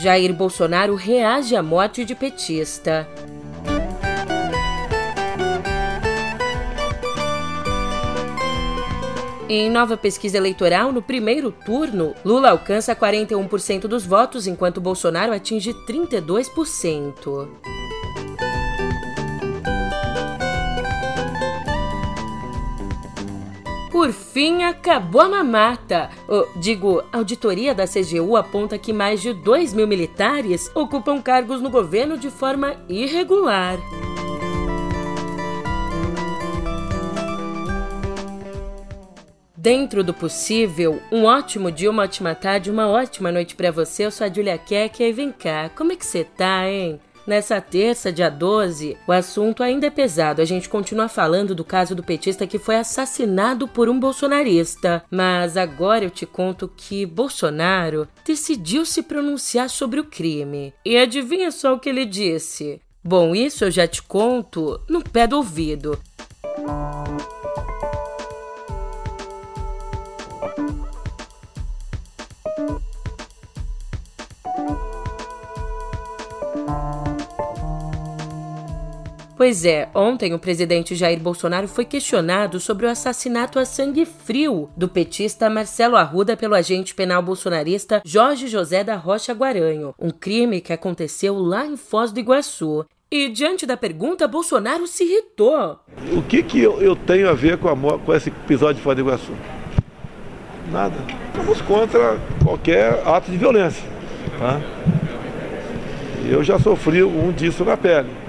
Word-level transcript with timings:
Jair 0.00 0.32
Bolsonaro 0.32 0.94
reage 0.94 1.54
à 1.54 1.62
morte 1.62 2.06
de 2.06 2.14
petista. 2.14 3.06
Em 9.46 9.68
nova 9.68 9.98
pesquisa 9.98 10.38
eleitoral, 10.38 10.90
no 10.90 11.02
primeiro 11.02 11.52
turno, 11.52 12.14
Lula 12.24 12.48
alcança 12.48 12.96
41% 12.96 13.82
dos 13.82 14.06
votos, 14.06 14.46
enquanto 14.46 14.80
Bolsonaro 14.80 15.34
atinge 15.34 15.74
32%. 15.86 17.46
Por 24.00 24.12
fim, 24.14 24.62
acabou 24.62 25.20
a 25.20 25.28
mamata. 25.28 26.08
Digo, 26.56 27.04
auditoria 27.12 27.74
da 27.74 27.84
CGU 27.86 28.34
aponta 28.34 28.78
que 28.78 28.94
mais 28.94 29.20
de 29.20 29.34
2 29.34 29.74
mil 29.74 29.86
militares 29.86 30.70
ocupam 30.74 31.20
cargos 31.20 31.60
no 31.60 31.68
governo 31.68 32.16
de 32.16 32.30
forma 32.30 32.76
irregular. 32.88 33.78
Dentro 39.54 40.02
do 40.02 40.14
possível, 40.14 40.98
um 41.12 41.24
ótimo 41.24 41.70
dia, 41.70 41.90
uma 41.90 42.04
ótima 42.04 42.34
tarde, 42.34 42.70
uma 42.70 42.88
ótima 42.88 43.30
noite 43.30 43.54
para 43.54 43.70
você. 43.70 44.06
Eu 44.06 44.10
sou 44.10 44.26
a 44.26 44.32
Julia 44.32 44.56
Keck 44.56 45.02
e 45.02 45.12
vem 45.12 45.30
cá, 45.30 45.68
como 45.76 45.92
é 45.92 45.96
que 45.96 46.06
você 46.06 46.24
tá, 46.24 46.66
hein? 46.66 46.98
Nessa 47.26 47.60
terça, 47.60 48.12
dia 48.12 48.30
12, 48.30 48.96
o 49.06 49.12
assunto 49.12 49.62
ainda 49.62 49.86
é 49.86 49.90
pesado. 49.90 50.40
A 50.40 50.44
gente 50.44 50.68
continua 50.68 51.08
falando 51.08 51.54
do 51.54 51.64
caso 51.64 51.94
do 51.94 52.02
petista 52.02 52.46
que 52.46 52.58
foi 52.58 52.76
assassinado 52.76 53.68
por 53.68 53.88
um 53.88 53.98
bolsonarista. 53.98 55.04
Mas 55.10 55.56
agora 55.56 56.04
eu 56.04 56.10
te 56.10 56.26
conto 56.26 56.70
que 56.74 57.04
Bolsonaro 57.06 58.08
decidiu 58.24 58.84
se 58.84 59.02
pronunciar 59.02 59.68
sobre 59.68 60.00
o 60.00 60.04
crime. 60.04 60.72
E 60.84 60.96
adivinha 60.96 61.50
só 61.50 61.74
o 61.74 61.78
que 61.78 61.88
ele 61.88 62.04
disse? 62.04 62.80
Bom, 63.02 63.34
isso 63.34 63.64
eu 63.64 63.70
já 63.70 63.86
te 63.86 64.02
conto 64.02 64.80
no 64.88 65.02
pé 65.02 65.26
do 65.26 65.36
ouvido. 65.36 65.98
Pois 79.40 79.64
é, 79.64 79.88
ontem 79.94 80.34
o 80.34 80.38
presidente 80.38 80.94
Jair 80.94 81.18
Bolsonaro 81.18 81.66
foi 81.66 81.86
questionado 81.86 82.60
sobre 82.60 82.84
o 82.84 82.90
assassinato 82.90 83.58
a 83.58 83.64
sangue 83.64 84.04
frio 84.04 84.68
do 84.76 84.86
petista 84.86 85.48
Marcelo 85.48 85.96
Arruda 85.96 86.36
pelo 86.36 86.54
agente 86.54 86.94
penal 86.94 87.22
bolsonarista 87.22 88.02
Jorge 88.04 88.48
José 88.48 88.84
da 88.84 88.96
Rocha 88.96 89.32
Guaranho, 89.32 89.94
um 89.98 90.10
crime 90.10 90.60
que 90.60 90.74
aconteceu 90.74 91.38
lá 91.38 91.64
em 91.64 91.74
Foz 91.78 92.12
do 92.12 92.20
Iguaçu. 92.20 92.84
E 93.10 93.30
diante 93.30 93.64
da 93.64 93.78
pergunta, 93.78 94.28
Bolsonaro 94.28 94.86
se 94.86 95.04
irritou. 95.04 95.78
O 96.14 96.20
que, 96.20 96.42
que 96.42 96.60
eu, 96.60 96.82
eu 96.82 96.94
tenho 96.94 97.26
a 97.26 97.32
ver 97.32 97.56
com, 97.56 97.70
a, 97.70 97.98
com 97.98 98.14
esse 98.14 98.28
episódio 98.28 98.74
de 98.74 98.82
Foz 98.82 98.94
do 98.94 99.00
Iguaçu? 99.00 99.32
Nada. 100.70 100.96
Estamos 101.28 101.62
contra 101.62 102.20
qualquer 102.44 103.00
ato 103.08 103.30
de 103.30 103.38
violência. 103.38 103.88
Tá? 104.38 104.60
Eu 106.30 106.44
já 106.44 106.58
sofri 106.58 107.02
um 107.02 107.32
disso 107.32 107.64
na 107.64 107.78
pele. 107.78 108.19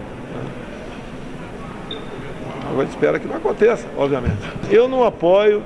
A 2.77 2.83
gente 2.83 2.89
espera 2.89 3.19
que 3.19 3.27
não 3.27 3.35
aconteça, 3.35 3.87
obviamente. 3.97 4.41
Eu 4.69 4.87
não 4.87 5.03
apoio 5.03 5.63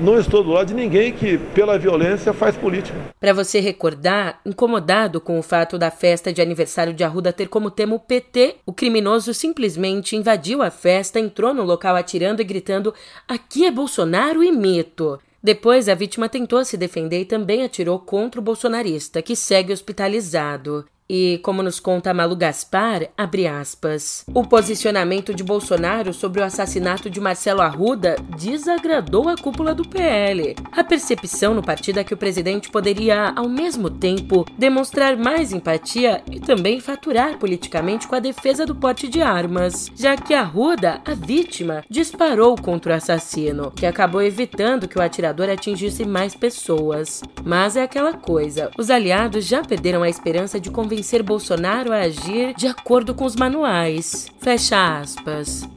não 0.00 0.18
estou 0.18 0.42
do 0.42 0.50
lado 0.50 0.68
de 0.68 0.74
ninguém 0.74 1.12
que, 1.12 1.38
pela 1.38 1.78
violência, 1.78 2.32
faz 2.32 2.56
política. 2.56 2.98
Para 3.20 3.32
você 3.32 3.60
recordar, 3.60 4.40
incomodado 4.44 5.20
com 5.20 5.38
o 5.38 5.42
fato 5.42 5.78
da 5.78 5.90
festa 5.90 6.32
de 6.32 6.42
aniversário 6.42 6.92
de 6.92 7.04
Arruda 7.04 7.32
ter 7.32 7.48
como 7.48 7.70
tema 7.70 7.94
o 7.94 8.00
PT, 8.00 8.56
o 8.66 8.72
criminoso 8.72 9.32
simplesmente 9.32 10.16
invadiu 10.16 10.62
a 10.62 10.70
festa, 10.70 11.20
entrou 11.20 11.54
no 11.54 11.62
local 11.62 11.94
atirando 11.94 12.42
e 12.42 12.44
gritando: 12.44 12.92
Aqui 13.28 13.66
é 13.66 13.70
Bolsonaro 13.70 14.42
e 14.42 14.50
mito. 14.50 15.18
Depois, 15.42 15.88
a 15.88 15.94
vítima 15.94 16.28
tentou 16.28 16.64
se 16.64 16.76
defender 16.76 17.20
e 17.20 17.26
também 17.26 17.62
atirou 17.62 17.98
contra 17.98 18.40
o 18.40 18.44
bolsonarista, 18.44 19.20
que 19.22 19.36
segue 19.36 19.72
hospitalizado. 19.72 20.86
E, 21.08 21.38
como 21.42 21.62
nos 21.62 21.78
conta 21.78 22.14
Malu 22.14 22.34
Gaspar, 22.34 23.08
abre 23.16 23.46
aspas, 23.46 24.24
o 24.32 24.42
posicionamento 24.42 25.34
de 25.34 25.44
Bolsonaro 25.44 26.14
sobre 26.14 26.40
o 26.40 26.44
assassinato 26.44 27.10
de 27.10 27.20
Marcelo 27.20 27.60
Arruda 27.60 28.16
desagradou 28.38 29.28
a 29.28 29.36
cúpula 29.36 29.74
do 29.74 29.86
PL. 29.86 30.56
A 30.72 30.82
percepção 30.82 31.52
no 31.52 31.62
partido 31.62 32.00
é 32.00 32.04
que 32.04 32.14
o 32.14 32.16
presidente 32.16 32.70
poderia, 32.70 33.34
ao 33.36 33.48
mesmo 33.48 33.90
tempo, 33.90 34.46
demonstrar 34.56 35.14
mais 35.14 35.52
empatia 35.52 36.22
e 36.30 36.40
também 36.40 36.80
faturar 36.80 37.38
politicamente 37.38 38.08
com 38.08 38.14
a 38.14 38.20
defesa 38.20 38.64
do 38.64 38.74
porte 38.74 39.06
de 39.06 39.20
armas, 39.20 39.90
já 39.94 40.16
que 40.16 40.32
Arruda, 40.32 41.02
a 41.04 41.12
vítima, 41.12 41.84
disparou 41.90 42.56
contra 42.56 42.94
o 42.94 42.96
assassino, 42.96 43.70
que 43.72 43.84
acabou 43.84 44.22
evitando 44.22 44.88
que 44.88 44.98
o 44.98 45.02
atirador 45.02 45.50
atingisse 45.50 46.06
mais 46.06 46.34
pessoas. 46.34 47.20
Mas 47.44 47.76
é 47.76 47.82
aquela 47.82 48.14
coisa, 48.14 48.70
os 48.78 48.88
aliados 48.88 49.44
já 49.44 49.62
perderam 49.62 50.02
a 50.02 50.08
esperança 50.08 50.58
de 50.58 50.70
convencer 50.70 50.94
convencer 51.04 51.22
Bolsonaro 51.22 51.92
a 51.92 51.98
agir 51.98 52.54
de 52.54 52.66
acordo 52.66 53.14
com 53.14 53.26
os 53.26 53.36
manuais. 53.36 54.26
Fecha 54.40 55.00
aspas. 55.00 55.68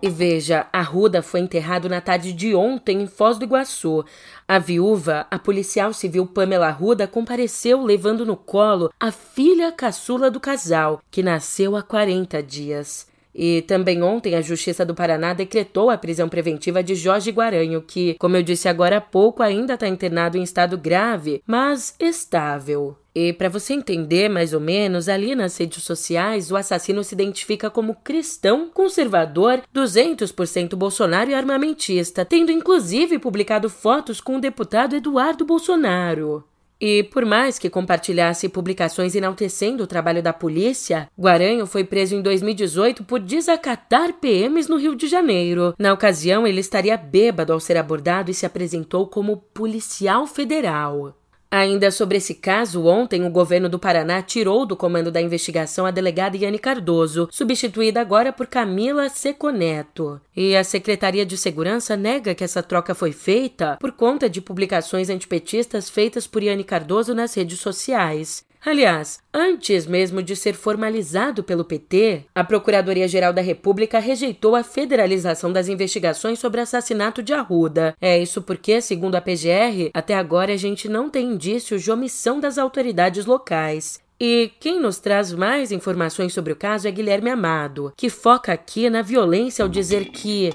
E 0.00 0.08
veja, 0.08 0.66
Arruda 0.72 1.20
foi 1.20 1.40
enterrado 1.40 1.86
na 1.86 2.00
tarde 2.00 2.32
de 2.32 2.54
ontem 2.54 3.02
em 3.02 3.06
Foz 3.06 3.36
do 3.36 3.44
Iguaçu. 3.44 4.06
A 4.48 4.58
viúva, 4.58 5.26
a 5.30 5.38
policial 5.38 5.92
civil 5.92 6.26
Pamela 6.26 6.68
Arruda, 6.68 7.06
compareceu 7.06 7.84
levando 7.84 8.24
no 8.24 8.36
colo 8.38 8.90
a 8.98 9.12
filha 9.12 9.70
caçula 9.70 10.30
do 10.30 10.40
casal, 10.40 11.02
que 11.10 11.22
nasceu 11.22 11.76
há 11.76 11.82
40 11.82 12.42
dias. 12.42 13.06
E 13.34 13.62
também 13.62 14.02
ontem 14.02 14.34
a 14.34 14.42
Justiça 14.42 14.84
do 14.84 14.94
Paraná 14.94 15.32
decretou 15.32 15.88
a 15.90 15.96
prisão 15.96 16.28
preventiva 16.28 16.82
de 16.82 16.94
Jorge 16.94 17.30
Guaranho, 17.30 17.82
que, 17.82 18.14
como 18.18 18.36
eu 18.36 18.42
disse 18.42 18.68
agora 18.68 18.98
há 18.98 19.00
pouco, 19.00 19.42
ainda 19.42 19.74
está 19.74 19.88
internado 19.88 20.36
em 20.36 20.42
estado 20.42 20.76
grave, 20.76 21.42
mas 21.46 21.94
estável. 21.98 22.96
E 23.14 23.32
para 23.32 23.48
você 23.48 23.74
entender 23.74 24.28
mais 24.28 24.54
ou 24.54 24.60
menos, 24.60 25.08
ali 25.08 25.34
nas 25.34 25.56
redes 25.58 25.82
sociais, 25.82 26.50
o 26.50 26.56
assassino 26.56 27.04
se 27.04 27.14
identifica 27.14 27.68
como 27.68 27.94
cristão, 27.96 28.70
conservador, 28.72 29.62
200% 29.74 30.74
Bolsonaro 30.74 31.30
e 31.30 31.34
armamentista, 31.34 32.24
tendo 32.24 32.50
inclusive 32.50 33.18
publicado 33.18 33.68
fotos 33.68 34.20
com 34.20 34.36
o 34.36 34.40
deputado 34.40 34.96
Eduardo 34.96 35.44
Bolsonaro. 35.44 36.44
E 36.84 37.04
por 37.04 37.24
mais 37.24 37.60
que 37.60 37.70
compartilhasse 37.70 38.48
publicações 38.48 39.14
enaltecendo 39.14 39.84
o 39.84 39.86
trabalho 39.86 40.20
da 40.20 40.32
polícia, 40.32 41.08
Guaranho 41.16 41.64
foi 41.64 41.84
preso 41.84 42.16
em 42.16 42.20
2018 42.20 43.04
por 43.04 43.20
desacatar 43.20 44.14
PMs 44.14 44.68
no 44.68 44.76
Rio 44.76 44.96
de 44.96 45.06
Janeiro. 45.06 45.74
Na 45.78 45.92
ocasião, 45.92 46.44
ele 46.44 46.58
estaria 46.58 46.96
bêbado 46.96 47.52
ao 47.52 47.60
ser 47.60 47.76
abordado 47.76 48.32
e 48.32 48.34
se 48.34 48.44
apresentou 48.44 49.06
como 49.06 49.36
policial 49.36 50.26
federal. 50.26 51.16
Ainda 51.54 51.90
sobre 51.90 52.16
esse 52.16 52.36
caso, 52.36 52.86
ontem 52.86 53.26
o 53.26 53.30
governo 53.30 53.68
do 53.68 53.78
Paraná 53.78 54.22
tirou 54.22 54.64
do 54.64 54.74
comando 54.74 55.12
da 55.12 55.20
investigação 55.20 55.84
a 55.84 55.90
delegada 55.90 56.34
Yane 56.34 56.58
Cardoso, 56.58 57.28
substituída 57.30 58.00
agora 58.00 58.32
por 58.32 58.46
Camila 58.46 59.10
Seconeto. 59.10 60.18
E 60.34 60.56
a 60.56 60.64
Secretaria 60.64 61.26
de 61.26 61.36
Segurança 61.36 61.94
nega 61.94 62.34
que 62.34 62.42
essa 62.42 62.62
troca 62.62 62.94
foi 62.94 63.12
feita 63.12 63.76
por 63.78 63.92
conta 63.92 64.30
de 64.30 64.40
publicações 64.40 65.10
antipetistas 65.10 65.90
feitas 65.90 66.26
por 66.26 66.42
Yane 66.42 66.64
Cardoso 66.64 67.14
nas 67.14 67.34
redes 67.34 67.60
sociais. 67.60 68.46
Aliás, 68.64 69.18
antes 69.34 69.86
mesmo 69.86 70.22
de 70.22 70.36
ser 70.36 70.54
formalizado 70.54 71.42
pelo 71.42 71.64
PT, 71.64 72.26
a 72.32 72.44
Procuradoria-Geral 72.44 73.32
da 73.32 73.42
República 73.42 73.98
rejeitou 73.98 74.54
a 74.54 74.62
federalização 74.62 75.52
das 75.52 75.66
investigações 75.66 76.38
sobre 76.38 76.60
o 76.60 76.62
assassinato 76.62 77.24
de 77.24 77.32
Arruda. 77.32 77.96
É 78.00 78.16
isso 78.16 78.40
porque, 78.40 78.80
segundo 78.80 79.16
a 79.16 79.20
PGR, 79.20 79.90
até 79.92 80.14
agora 80.14 80.52
a 80.52 80.56
gente 80.56 80.88
não 80.88 81.10
tem 81.10 81.32
indícios 81.32 81.82
de 81.82 81.90
omissão 81.90 82.38
das 82.38 82.56
autoridades 82.56 83.26
locais. 83.26 84.00
E 84.24 84.52
quem 84.60 84.78
nos 84.78 85.00
traz 85.00 85.32
mais 85.32 85.72
informações 85.72 86.32
sobre 86.32 86.52
o 86.52 86.56
caso 86.56 86.86
é 86.86 86.92
Guilherme 86.92 87.28
Amado, 87.28 87.92
que 87.96 88.08
foca 88.08 88.52
aqui 88.52 88.88
na 88.88 89.02
violência 89.02 89.64
ao 89.64 89.68
dizer 89.68 90.10
que, 90.10 90.52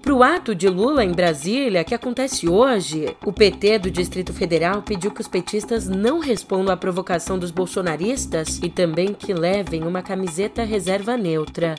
para 0.00 0.14
o 0.14 0.22
ato 0.22 0.54
de 0.54 0.68
Lula 0.68 1.04
em 1.04 1.10
Brasília, 1.10 1.82
que 1.82 1.96
acontece 1.96 2.48
hoje, 2.48 3.16
o 3.26 3.32
PT 3.32 3.80
do 3.80 3.90
Distrito 3.90 4.32
Federal 4.32 4.82
pediu 4.82 5.10
que 5.10 5.20
os 5.20 5.26
petistas 5.26 5.88
não 5.88 6.20
respondam 6.20 6.72
à 6.72 6.76
provocação 6.76 7.40
dos 7.40 7.50
bolsonaristas 7.50 8.60
e 8.62 8.68
também 8.68 9.12
que 9.12 9.34
levem 9.34 9.82
uma 9.82 10.00
camiseta 10.00 10.62
reserva 10.62 11.16
neutra. 11.16 11.74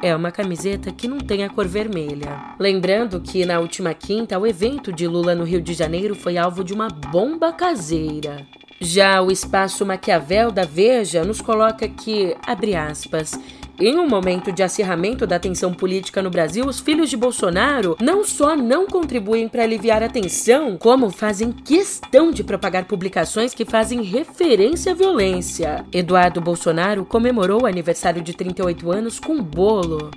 É 0.00 0.14
uma 0.14 0.30
camiseta 0.30 0.92
que 0.92 1.08
não 1.08 1.18
tem 1.18 1.42
a 1.42 1.50
cor 1.50 1.66
vermelha. 1.66 2.54
Lembrando 2.56 3.20
que 3.20 3.44
na 3.44 3.58
última 3.58 3.92
quinta, 3.94 4.38
o 4.38 4.46
evento 4.46 4.92
de 4.92 5.08
Lula 5.08 5.34
no 5.34 5.42
Rio 5.42 5.60
de 5.60 5.74
Janeiro 5.74 6.14
foi 6.14 6.38
alvo 6.38 6.62
de 6.62 6.72
uma 6.72 6.86
bomba 6.86 7.52
caseira. 7.52 8.46
Já 8.84 9.22
o 9.22 9.32
espaço 9.32 9.86
Maquiavel 9.86 10.50
da 10.50 10.64
Veja 10.64 11.24
nos 11.24 11.40
coloca 11.40 11.88
que, 11.88 12.36
abre 12.46 12.76
aspas, 12.76 13.32
Em 13.80 13.98
um 13.98 14.06
momento 14.06 14.52
de 14.52 14.62
acirramento 14.62 15.26
da 15.26 15.38
tensão 15.38 15.72
política 15.72 16.22
no 16.22 16.30
Brasil, 16.30 16.64
os 16.66 16.78
filhos 16.78 17.10
de 17.10 17.16
Bolsonaro 17.16 17.96
não 18.00 18.22
só 18.22 18.54
não 18.54 18.86
contribuem 18.86 19.48
para 19.48 19.64
aliviar 19.64 20.00
a 20.02 20.08
tensão, 20.08 20.76
como 20.76 21.10
fazem 21.10 21.50
questão 21.50 22.30
de 22.30 22.44
propagar 22.44 22.84
publicações 22.84 23.52
que 23.54 23.64
fazem 23.64 24.02
referência 24.02 24.92
à 24.92 24.94
violência. 24.94 25.84
Eduardo 25.90 26.40
Bolsonaro 26.40 27.04
comemorou 27.04 27.62
o 27.62 27.66
aniversário 27.66 28.22
de 28.22 28.34
38 28.34 28.92
anos 28.92 29.18
com 29.18 29.32
um 29.32 29.42
bolo. 29.42 30.10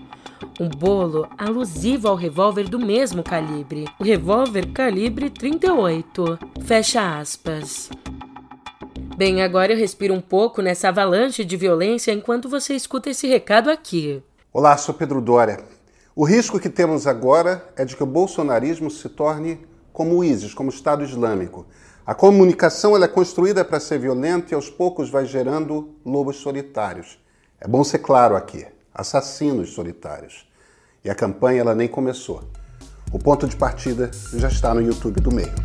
Um 0.59 0.67
bolo 0.67 1.27
alusivo 1.35 2.09
ao 2.09 2.15
revólver 2.15 2.67
do 2.69 2.77
mesmo 2.77 3.23
calibre. 3.23 3.85
O 3.97 4.03
revólver 4.03 4.67
calibre 4.67 5.31
38. 5.31 6.37
Fecha 6.63 7.17
aspas. 7.17 7.89
Bem, 9.17 9.41
agora 9.41 9.73
eu 9.73 9.77
respiro 9.79 10.13
um 10.13 10.21
pouco 10.21 10.61
nessa 10.61 10.89
avalanche 10.89 11.43
de 11.43 11.57
violência 11.57 12.11
enquanto 12.11 12.47
você 12.47 12.75
escuta 12.75 13.09
esse 13.09 13.25
recado 13.25 13.71
aqui. 13.71 14.21
Olá, 14.53 14.77
sou 14.77 14.93
Pedro 14.93 15.19
Dória. 15.19 15.59
O 16.15 16.23
risco 16.23 16.59
que 16.59 16.69
temos 16.69 17.07
agora 17.07 17.67
é 17.75 17.83
de 17.83 17.95
que 17.95 18.03
o 18.03 18.05
bolsonarismo 18.05 18.91
se 18.91 19.09
torne 19.09 19.65
como 19.91 20.17
o 20.17 20.23
ISIS, 20.23 20.53
como 20.53 20.69
o 20.69 20.71
Estado 20.71 21.03
Islâmico. 21.03 21.65
A 22.05 22.13
comunicação 22.13 22.95
é 22.95 23.07
construída 23.07 23.65
para 23.65 23.79
ser 23.79 23.97
violenta 23.97 24.53
e 24.53 24.55
aos 24.55 24.69
poucos 24.69 25.09
vai 25.09 25.25
gerando 25.25 25.95
lobos 26.05 26.35
solitários. 26.35 27.17
É 27.59 27.67
bom 27.67 27.83
ser 27.83 27.97
claro 27.97 28.35
aqui, 28.35 28.67
assassinos 28.93 29.73
solitários. 29.73 30.47
E 31.03 31.09
a 31.09 31.15
campanha 31.15 31.61
ela 31.61 31.73
nem 31.73 31.87
começou. 31.87 32.43
O 33.11 33.17
ponto 33.17 33.47
de 33.47 33.55
partida 33.55 34.11
já 34.35 34.47
está 34.47 34.75
no 34.75 34.81
YouTube 34.81 35.19
do 35.19 35.33
meio. 35.33 35.55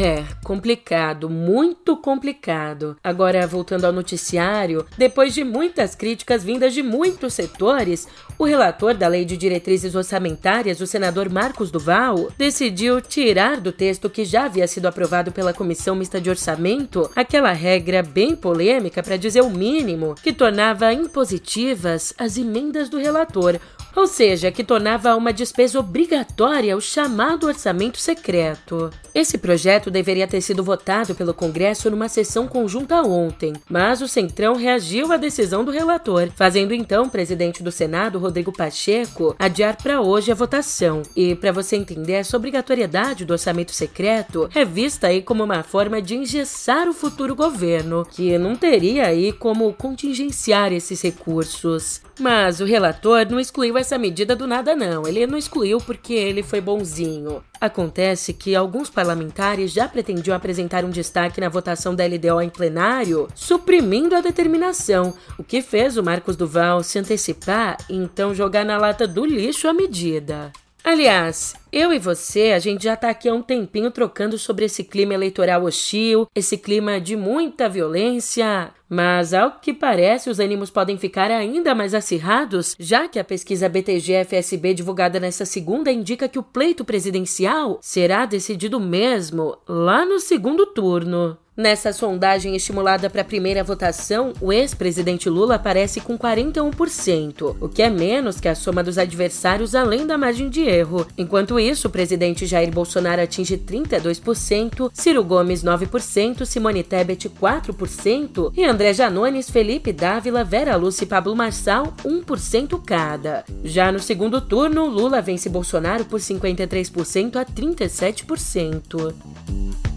É, 0.00 0.24
complicado, 0.44 1.28
muito 1.28 1.96
complicado. 1.96 2.96
Agora, 3.02 3.44
voltando 3.48 3.84
ao 3.84 3.92
noticiário, 3.92 4.86
depois 4.96 5.34
de 5.34 5.42
muitas 5.42 5.96
críticas 5.96 6.44
vindas 6.44 6.72
de 6.72 6.84
muitos 6.84 7.34
setores, 7.34 8.06
o 8.38 8.44
relator 8.44 8.94
da 8.94 9.08
Lei 9.08 9.24
de 9.24 9.36
Diretrizes 9.36 9.96
Orçamentárias, 9.96 10.80
o 10.80 10.86
senador 10.86 11.28
Marcos 11.28 11.72
Duval, 11.72 12.28
decidiu 12.38 13.00
tirar 13.00 13.60
do 13.60 13.72
texto 13.72 14.08
que 14.08 14.24
já 14.24 14.44
havia 14.44 14.68
sido 14.68 14.86
aprovado 14.86 15.32
pela 15.32 15.52
Comissão 15.52 15.96
Mista 15.96 16.20
de 16.20 16.30
Orçamento 16.30 17.10
aquela 17.16 17.50
regra 17.50 18.00
bem 18.00 18.36
polêmica, 18.36 19.02
para 19.02 19.16
dizer 19.16 19.40
o 19.40 19.50
mínimo, 19.50 20.14
que 20.22 20.32
tornava 20.32 20.92
impositivas 20.92 22.14
as 22.16 22.38
emendas 22.38 22.88
do 22.88 22.98
relator, 22.98 23.58
ou 23.94 24.06
seja, 24.06 24.50
que 24.50 24.64
tornava 24.64 25.16
uma 25.16 25.32
despesa 25.32 25.80
obrigatória 25.80 26.76
o 26.76 26.80
chamado 26.80 27.46
orçamento 27.46 27.98
secreto. 27.98 28.90
Esse 29.14 29.38
projeto 29.38 29.90
deveria 29.90 30.28
ter 30.28 30.40
sido 30.40 30.62
votado 30.62 31.14
pelo 31.14 31.34
Congresso 31.34 31.90
numa 31.90 32.08
sessão 32.08 32.46
conjunta 32.46 33.02
ontem, 33.02 33.54
mas 33.68 34.00
o 34.00 34.08
Centrão 34.08 34.54
reagiu 34.54 35.10
à 35.12 35.16
decisão 35.16 35.64
do 35.64 35.72
relator, 35.72 36.28
fazendo 36.36 36.72
então 36.72 37.06
o 37.06 37.10
presidente 37.10 37.62
do 37.62 37.72
Senado, 37.72 38.18
Rodrigo 38.18 38.52
Pacheco, 38.52 39.34
adiar 39.38 39.76
para 39.76 40.00
hoje 40.00 40.30
a 40.30 40.34
votação. 40.34 41.02
E 41.16 41.34
para 41.34 41.50
você 41.50 41.76
entender, 41.76 42.12
essa 42.12 42.36
obrigatoriedade 42.36 43.24
do 43.24 43.32
orçamento 43.32 43.72
secreto 43.72 44.48
é 44.54 44.64
vista 44.64 45.08
aí 45.08 45.22
como 45.22 45.42
uma 45.42 45.62
forma 45.62 46.00
de 46.00 46.14
engessar 46.14 46.88
o 46.88 46.94
futuro 46.94 47.34
governo, 47.34 48.06
que 48.08 48.36
não 48.38 48.54
teria 48.54 49.06
aí 49.06 49.32
como 49.32 49.72
contingenciar 49.72 50.72
esses 50.72 51.02
recursos. 51.02 52.00
Mas 52.20 52.60
o 52.60 52.64
relator 52.64 53.26
não 53.30 53.40
excluiu 53.40 53.77
essa 53.78 53.96
medida 53.96 54.36
do 54.36 54.46
nada, 54.46 54.74
não. 54.74 55.06
Ele 55.06 55.26
não 55.26 55.38
excluiu 55.38 55.78
porque 55.78 56.12
ele 56.12 56.42
foi 56.42 56.60
bonzinho. 56.60 57.42
Acontece 57.60 58.32
que 58.32 58.54
alguns 58.54 58.90
parlamentares 58.90 59.72
já 59.72 59.88
pretendiam 59.88 60.36
apresentar 60.36 60.84
um 60.84 60.90
destaque 60.90 61.40
na 61.40 61.48
votação 61.48 61.94
da 61.94 62.04
LDO 62.04 62.40
em 62.42 62.50
plenário, 62.50 63.28
suprimindo 63.34 64.14
a 64.14 64.20
determinação, 64.20 65.14
o 65.38 65.44
que 65.44 65.62
fez 65.62 65.96
o 65.96 66.02
Marcos 66.02 66.36
Duval 66.36 66.82
se 66.82 66.98
antecipar 66.98 67.76
e 67.88 67.96
então 67.96 68.34
jogar 68.34 68.64
na 68.64 68.78
lata 68.78 69.06
do 69.06 69.24
lixo 69.24 69.68
a 69.68 69.72
medida. 69.72 70.52
Aliás, 70.84 71.54
eu 71.70 71.92
e 71.92 71.98
você, 71.98 72.52
a 72.52 72.58
gente 72.58 72.84
já 72.84 72.96
tá 72.96 73.10
aqui 73.10 73.28
há 73.28 73.34
um 73.34 73.42
tempinho 73.42 73.90
trocando 73.90 74.38
sobre 74.38 74.64
esse 74.64 74.82
clima 74.84 75.12
eleitoral 75.12 75.64
hostil, 75.64 76.26
esse 76.34 76.56
clima 76.56 76.98
de 76.98 77.14
muita 77.14 77.68
violência, 77.68 78.70
mas 78.88 79.34
ao 79.34 79.58
que 79.60 79.72
parece 79.72 80.30
os 80.30 80.38
ânimos 80.38 80.70
podem 80.70 80.96
ficar 80.96 81.30
ainda 81.30 81.74
mais 81.74 81.94
acirrados, 81.94 82.74
já 82.78 83.06
que 83.06 83.18
a 83.18 83.24
pesquisa 83.24 83.68
BTG-FSB 83.68 84.74
divulgada 84.74 85.20
nesta 85.20 85.44
segunda 85.44 85.92
indica 85.92 86.28
que 86.28 86.38
o 86.38 86.42
pleito 86.42 86.84
presidencial 86.84 87.78
será 87.82 88.24
decidido 88.24 88.80
mesmo 88.80 89.56
lá 89.68 90.06
no 90.06 90.18
segundo 90.18 90.66
turno. 90.66 91.36
Nessa 91.58 91.92
sondagem 91.92 92.54
estimulada 92.54 93.10
para 93.10 93.22
a 93.22 93.24
primeira 93.24 93.64
votação, 93.64 94.32
o 94.40 94.52
ex-presidente 94.52 95.28
Lula 95.28 95.56
aparece 95.56 96.00
com 96.00 96.16
41%, 96.16 97.56
o 97.60 97.68
que 97.68 97.82
é 97.82 97.90
menos 97.90 98.38
que 98.38 98.46
a 98.46 98.54
soma 98.54 98.80
dos 98.80 98.96
adversários 98.96 99.74
além 99.74 100.06
da 100.06 100.16
margem 100.16 100.48
de 100.48 100.60
erro. 100.60 101.04
Enquanto 101.18 101.58
isso, 101.58 101.88
o 101.88 101.90
presidente 101.90 102.46
Jair 102.46 102.70
Bolsonaro 102.70 103.22
atinge 103.22 103.58
32%, 103.58 104.88
Ciro 104.94 105.24
Gomes 105.24 105.64
9%, 105.64 106.44
Simone 106.44 106.84
Tebet 106.84 107.28
4% 107.28 108.52
e 108.56 108.64
André 108.64 108.94
Janones, 108.94 109.50
Felipe 109.50 109.92
Dávila, 109.92 110.44
Vera 110.44 110.76
Lúcia 110.76 111.02
e 111.02 111.08
Pablo 111.08 111.34
Marçal 111.34 111.92
1% 112.04 112.80
cada. 112.86 113.44
Já 113.64 113.90
no 113.90 113.98
segundo 113.98 114.40
turno, 114.40 114.86
Lula 114.86 115.20
vence 115.20 115.48
Bolsonaro 115.48 116.04
por 116.04 116.20
53% 116.20 117.34
a 117.34 117.44
37%. 117.44 119.87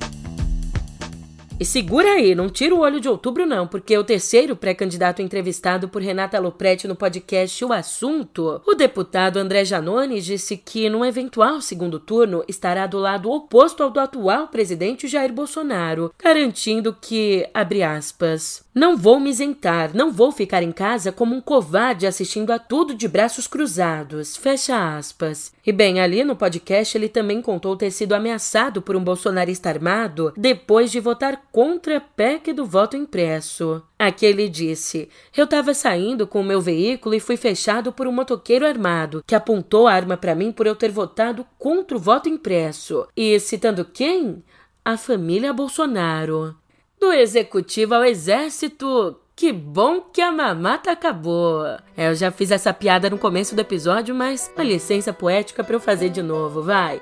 E 1.62 1.66
segura 1.66 2.14
aí, 2.14 2.34
não 2.34 2.50
tira 2.50 2.74
o 2.74 2.80
olho 2.80 3.00
de 3.00 3.08
outubro 3.08 3.46
não, 3.46 3.68
porque 3.68 3.96
o 3.96 4.04
terceiro 4.04 4.56
pré-candidato 4.56 5.22
entrevistado 5.22 5.88
por 5.88 6.02
Renata 6.02 6.40
Lopretti 6.40 6.88
no 6.88 6.96
podcast 6.96 7.64
O 7.64 7.72
Assunto, 7.72 8.60
o 8.66 8.74
deputado 8.74 9.38
André 9.38 9.64
Janones 9.64 10.26
disse 10.26 10.58
que 10.58 10.90
num 10.90 11.06
eventual 11.06 11.62
segundo 11.62 12.00
turno 12.00 12.44
estará 12.48 12.88
do 12.88 12.98
lado 12.98 13.30
oposto 13.30 13.84
ao 13.84 13.92
do 13.92 14.00
atual 14.00 14.48
presidente 14.48 15.08
Jair 15.08 15.32
Bolsonaro, 15.32 16.12
garantindo 16.18 16.98
que, 17.00 17.48
abre 17.54 17.84
aspas, 17.84 18.66
não 18.74 18.96
vou 18.96 19.20
me 19.20 19.30
isentar, 19.30 19.92
não 19.94 20.12
vou 20.12 20.32
ficar 20.32 20.64
em 20.64 20.72
casa 20.72 21.12
como 21.12 21.36
um 21.36 21.42
covarde 21.42 22.08
assistindo 22.08 22.52
a 22.52 22.58
tudo 22.58 22.96
de 22.96 23.06
braços 23.06 23.46
cruzados. 23.46 24.38
Fecha 24.38 24.96
aspas. 24.98 25.52
E 25.66 25.74
bem, 25.74 26.00
ali 26.00 26.24
no 26.24 26.38
podcast 26.38 26.98
ele 26.98 27.10
também 27.10 27.42
contou 27.42 27.76
ter 27.76 27.92
sido 27.92 28.16
ameaçado 28.16 28.82
por 28.82 28.96
um 28.96 29.04
bolsonarista 29.04 29.68
armado 29.68 30.34
depois 30.38 30.90
de 30.90 31.02
votar 31.02 31.44
contra 31.52 31.98
a 31.98 32.02
PEC 32.02 32.54
do 32.54 32.66
voto 32.66 32.96
impresso. 32.96 33.84
Aqui 34.00 34.26
ele 34.26 34.48
disse: 34.48 35.10
Eu 35.36 35.46
estava 35.46 35.74
saindo 35.74 36.26
com 36.26 36.42
o 36.42 36.44
meu 36.44 36.62
veículo 36.62 37.14
e 37.16 37.20
fui 37.20 37.38
fechado 37.38 37.92
por 37.92 38.08
um 38.08 38.12
motoqueiro 38.12 38.66
armado 38.66 39.24
que 39.28 39.36
apontou 39.36 39.88
a 39.88 39.94
arma 39.94 40.16
para 40.18 40.36
mim 40.36 40.52
por 40.52 40.66
eu 40.66 40.76
ter 40.76 40.92
votado 40.92 41.46
contra 41.60 41.98
o 41.98 42.00
voto 42.00 42.30
impresso. 42.30 43.08
E 43.16 43.40
citando 43.40 43.86
quem? 43.86 44.44
A 44.84 44.98
família 44.98 45.54
Bolsonaro. 45.54 46.56
Do 47.00 47.12
executivo 47.12 47.96
ao 47.96 48.06
exército, 48.06 49.20
que 49.36 49.52
bom 49.52 50.02
que 50.02 50.22
a 50.22 50.32
mamata 50.32 50.92
acabou. 50.92 51.66
É, 51.98 52.10
eu 52.10 52.16
já 52.16 52.32
fiz 52.32 52.52
essa 52.52 52.74
piada 52.74 53.10
no 53.10 53.18
começo 53.18 53.56
do 53.56 53.62
episódio, 53.62 54.14
mas 54.14 54.52
uma 54.56 54.64
licença 54.64 55.12
poética 55.12 55.64
para 55.64 55.76
eu 55.76 55.80
fazer 55.80 56.10
de 56.10 56.22
novo, 56.22 56.62
vai. 56.62 57.02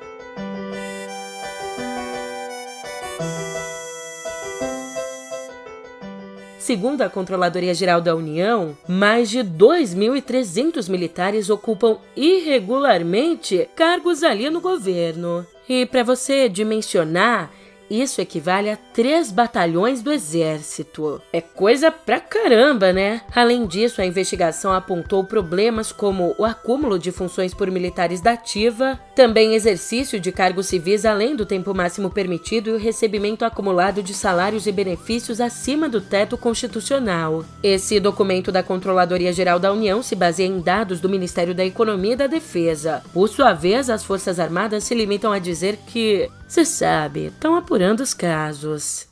Segundo 6.69 7.01
a 7.01 7.09
Controladoria 7.09 7.73
Geral 7.73 7.99
da 7.99 8.15
União, 8.15 8.77
mais 8.87 9.27
de 9.27 9.39
2.300 9.39 10.87
militares 10.87 11.49
ocupam 11.49 11.97
irregularmente 12.15 13.67
cargos 13.75 14.21
ali 14.21 14.51
no 14.51 14.61
governo. 14.61 15.43
E 15.67 15.87
para 15.87 16.03
você 16.03 16.47
dimensionar, 16.47 17.49
isso 17.89 18.21
equivale 18.21 18.69
a 18.69 18.77
três 18.77 19.31
batalhões 19.31 20.01
do 20.01 20.11
exército. 20.11 21.21
É 21.33 21.41
coisa 21.41 21.91
pra 21.91 22.19
caramba, 22.19 22.93
né? 22.93 23.21
Além 23.35 23.65
disso, 23.65 24.01
a 24.01 24.05
investigação 24.05 24.71
apontou 24.71 25.23
problemas 25.23 25.91
como 25.91 26.35
o 26.37 26.45
acúmulo 26.45 26.99
de 26.99 27.11
funções 27.11 27.53
por 27.53 27.71
militares 27.71 28.21
da 28.21 28.33
ativa, 28.33 28.99
também 29.15 29.55
exercício 29.55 30.19
de 30.19 30.31
cargos 30.31 30.67
civis 30.67 31.05
além 31.05 31.35
do 31.35 31.45
tempo 31.45 31.73
máximo 31.73 32.09
permitido 32.09 32.69
e 32.69 32.73
o 32.73 32.77
recebimento 32.77 33.43
acumulado 33.43 34.03
de 34.03 34.13
salários 34.13 34.67
e 34.67 34.71
benefícios 34.71 35.41
acima 35.41 35.89
do 35.89 36.01
teto 36.01 36.37
constitucional. 36.37 37.43
Esse 37.63 37.99
documento 37.99 38.51
da 38.51 38.63
Controladoria 38.63 39.33
Geral 39.33 39.59
da 39.59 39.71
União 39.71 40.01
se 40.03 40.15
baseia 40.15 40.47
em 40.47 40.59
dados 40.59 40.99
do 40.99 41.09
Ministério 41.09 41.53
da 41.55 41.65
Economia 41.65 42.13
e 42.13 42.17
da 42.17 42.27
Defesa. 42.27 43.03
Por 43.13 43.27
sua 43.27 43.53
vez, 43.53 43.89
as 43.89 44.03
Forças 44.03 44.39
Armadas 44.39 44.83
se 44.83 44.95
limitam 44.95 45.31
a 45.31 45.39
dizer 45.39 45.77
que 45.87 46.29
você 46.49 46.65
sabe, 46.65 47.27
estão 47.27 47.55
apurando 47.55 47.99
os 47.99 48.11
casos. 48.11 49.07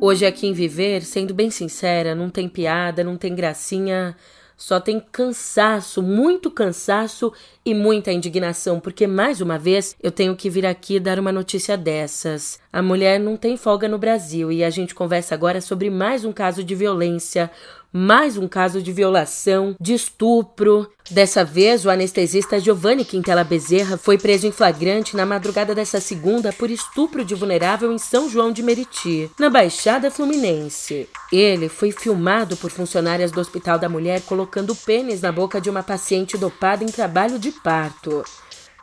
Hoje 0.00 0.24
aqui 0.24 0.46
em 0.46 0.52
Viver, 0.52 1.02
sendo 1.02 1.34
bem 1.34 1.50
sincera, 1.50 2.14
não 2.14 2.30
tem 2.30 2.48
piada, 2.48 3.02
não 3.02 3.16
tem 3.16 3.34
gracinha, 3.34 4.16
só 4.58 4.80
tem 4.80 5.00
cansaço, 5.12 6.02
muito 6.02 6.50
cansaço 6.50 7.32
e 7.64 7.72
muita 7.72 8.12
indignação, 8.12 8.80
porque 8.80 9.06
mais 9.06 9.40
uma 9.40 9.56
vez 9.56 9.94
eu 10.02 10.10
tenho 10.10 10.34
que 10.34 10.50
vir 10.50 10.66
aqui 10.66 10.98
dar 10.98 11.18
uma 11.18 11.30
notícia 11.30 11.76
dessas. 11.76 12.58
A 12.72 12.82
mulher 12.82 13.20
não 13.20 13.36
tem 13.36 13.56
folga 13.56 13.86
no 13.86 13.98
Brasil 13.98 14.50
e 14.50 14.64
a 14.64 14.70
gente 14.70 14.96
conversa 14.96 15.32
agora 15.32 15.60
sobre 15.60 15.88
mais 15.90 16.24
um 16.24 16.32
caso 16.32 16.64
de 16.64 16.74
violência, 16.74 17.48
mais 17.92 18.36
um 18.36 18.46
caso 18.46 18.82
de 18.82 18.92
violação, 18.92 19.74
de 19.80 19.94
estupro. 19.94 20.90
Dessa 21.10 21.44
vez, 21.44 21.86
o 21.86 21.90
anestesista 21.90 22.60
Giovanni 22.60 23.04
Quintela 23.04 23.42
Bezerra 23.42 23.96
foi 23.96 24.18
preso 24.18 24.46
em 24.46 24.52
flagrante 24.52 25.16
na 25.16 25.24
madrugada 25.24 25.74
dessa 25.74 26.00
segunda 26.00 26.52
por 26.52 26.70
estupro 26.70 27.24
de 27.24 27.34
vulnerável 27.34 27.90
em 27.92 27.98
São 27.98 28.28
João 28.28 28.52
de 28.52 28.62
Meriti, 28.62 29.30
na 29.38 29.48
Baixada 29.48 30.10
Fluminense. 30.10 31.08
Ele 31.32 31.68
foi 31.68 31.90
filmado 31.90 32.56
por 32.56 32.70
funcionárias 32.70 33.30
do 33.30 33.40
Hospital 33.40 33.78
da 33.78 33.88
Mulher 33.88 34.20
colocando 34.22 34.76
pênis 34.76 35.22
na 35.22 35.32
boca 35.32 35.60
de 35.60 35.70
uma 35.70 35.82
paciente 35.82 36.36
dopada 36.36 36.84
em 36.84 36.88
trabalho 36.88 37.38
de 37.38 37.50
parto. 37.50 38.22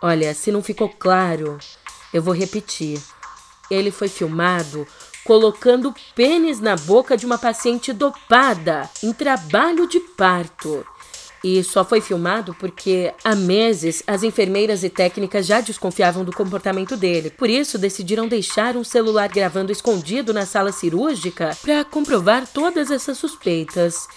Olha, 0.02 0.34
se 0.34 0.52
não 0.52 0.64
ficou 0.64 0.90
claro, 0.90 1.60
eu 2.14 2.22
vou 2.22 2.34
repetir. 2.34 3.00
Ele 3.70 3.92
foi 3.92 4.08
filmado 4.08 4.88
colocando 5.26 5.94
pênis 6.16 6.62
na 6.62 6.76
boca 6.76 7.18
de 7.18 7.26
uma 7.26 7.38
paciente 7.38 7.92
dopada 7.92 8.90
em 9.04 9.12
trabalho 9.12 9.88
de 9.88 10.00
parto. 10.00 10.86
E 11.44 11.64
só 11.64 11.84
foi 11.84 12.02
filmado 12.02 12.56
porque 12.60 13.14
há 13.24 13.36
meses 13.36 14.02
as 14.08 14.24
enfermeiras 14.24 14.84
e 14.84 14.90
técnicas 14.90 15.46
já 15.46 15.62
desconfiavam 15.62 16.24
do 16.24 16.32
comportamento 16.32 16.96
dele. 16.96 17.30
Por 17.30 17.50
isso, 17.50 17.78
decidiram 17.78 18.28
deixar 18.28 18.76
um 18.76 18.84
celular 18.84 19.30
gravando 19.30 19.72
escondido 19.72 20.34
na 20.34 20.46
sala 20.46 20.72
cirúrgica 20.72 21.56
para 21.62 21.84
comprovar 21.86 22.48
todas 22.48 22.90
essas 22.90 23.18
suspeitas. 23.18 24.08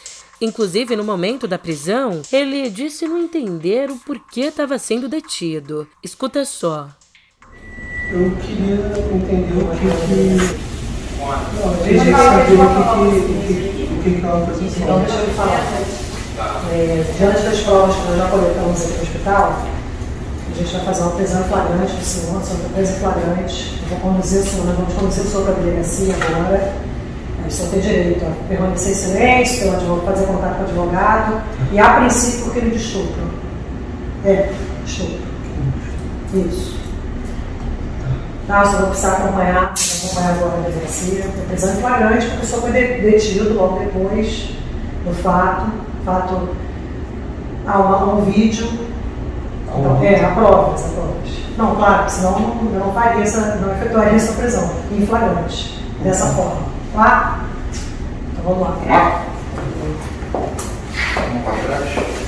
Inclusive, 0.40 0.94
no 0.96 1.04
momento 1.04 1.48
da 1.48 1.58
prisão, 1.58 2.22
ele 2.32 2.70
disse 2.70 3.06
não 3.06 3.18
entender 3.18 3.90
o 3.90 3.96
porquê 3.96 4.42
estava 4.42 4.78
sendo 4.78 5.08
detido. 5.08 5.86
Escuta 6.02 6.44
só. 6.44 6.88
Eu 8.10 8.30
queria 8.36 8.76
entender 9.14 9.58
o 9.58 9.68
que, 9.76 10.77
o 13.98 14.02
que 14.02 14.08
estava 14.10 14.46
fazendo. 14.46 14.72
Então, 14.76 15.00
deixa 15.00 15.18
eu 15.18 15.34
falar. 15.34 15.62
É, 16.72 17.04
diante 17.18 17.42
das 17.42 17.60
provas 17.60 17.96
que 17.96 18.02
nós 18.02 18.18
já 18.18 18.28
coletamos 18.28 18.82
aqui 18.82 18.92
no 18.92 19.02
hospital, 19.02 19.62
a 20.50 20.54
gente 20.56 20.72
vai 20.72 20.84
fazer 20.84 21.02
uma 21.02 21.10
prisão 21.12 21.44
flagrante 21.44 21.92
do 21.94 22.04
senhor, 22.04 22.42
senhor 22.42 22.70
presa 22.74 22.92
flagrante. 22.94 23.82
Eu 23.82 23.88
vou 23.88 23.98
conduzir 23.98 24.40
o 24.40 24.44
senhor, 24.44 24.66
nós 24.66 24.76
vamos 24.76 24.94
conduzir 24.94 25.24
o 25.24 25.26
senhor 25.26 25.44
para 25.44 25.54
a 25.54 25.56
delegacia 25.56 26.14
agora. 26.14 26.72
O 27.46 27.50
senhor 27.50 27.70
tem 27.70 27.80
direito 27.80 28.24
a 28.24 28.48
permanecer 28.48 28.92
em 28.92 28.94
silêncio, 28.94 29.58
pelo 29.60 29.76
advogado, 29.76 30.06
fazer 30.06 30.26
contato 30.26 30.54
com 30.56 30.60
o 30.60 30.64
advogado, 30.64 31.42
e 31.72 31.78
a 31.78 31.94
princípio 31.94 32.50
crime 32.52 32.70
de 32.70 32.76
estupro. 32.76 33.22
É, 34.24 34.52
estupro. 34.86 35.18
Isso. 36.34 36.78
Tá, 38.46 38.64
eu 38.64 38.78
vou 38.78 38.86
precisar 38.88 39.12
acompanhar, 39.12 39.74
acompanhar 40.06 40.34
agora 40.34 40.58
a 40.58 40.68
delegacia, 40.68 41.24
prisão 41.48 41.76
flagrante, 41.76 42.26
porque 42.26 42.42
o 42.42 42.46
senhor 42.46 42.62
foi 42.62 42.72
detido 42.72 43.54
logo 43.54 43.78
depois 43.80 44.50
do 45.04 45.14
fato. 45.22 45.66
fato 46.04 46.48
há, 47.66 47.78
uma, 47.78 48.14
um 48.14 48.22
vídeo. 48.22 48.68
Então, 49.66 50.02
é, 50.02 50.24
a 50.24 50.30
provas, 50.30 50.84
a 50.84 50.88
provas. 50.88 51.38
Não, 51.56 51.76
claro, 51.76 52.08
senão 52.08 52.38
não, 52.38 52.54
não 52.86 52.92
faria 52.92 53.22
essa, 53.22 53.56
não 53.56 53.72
efetuaria 53.72 54.14
essa 54.14 54.32
prisão 54.32 54.70
em 54.92 55.06
flagrante, 55.06 55.84
dessa 56.02 56.26
forma. 56.26 56.62
Tá? 56.94 57.40
Então 58.32 58.44
vamos 58.44 58.68
lá. 58.88 59.24
Vamos 61.16 61.44
para 61.44 61.54
trás. 61.54 62.18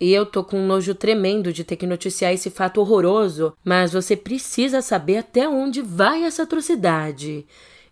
E 0.00 0.12
eu 0.12 0.24
tô 0.24 0.44
com 0.44 0.58
um 0.58 0.66
nojo 0.66 0.94
tremendo 0.94 1.52
de 1.52 1.64
ter 1.64 1.76
que 1.76 1.86
noticiar 1.86 2.32
esse 2.32 2.50
fato 2.50 2.80
horroroso, 2.80 3.52
mas 3.64 3.92
você 3.92 4.16
precisa 4.16 4.80
saber 4.80 5.18
até 5.18 5.48
onde 5.48 5.82
vai 5.82 6.24
essa 6.24 6.44
atrocidade. 6.44 7.44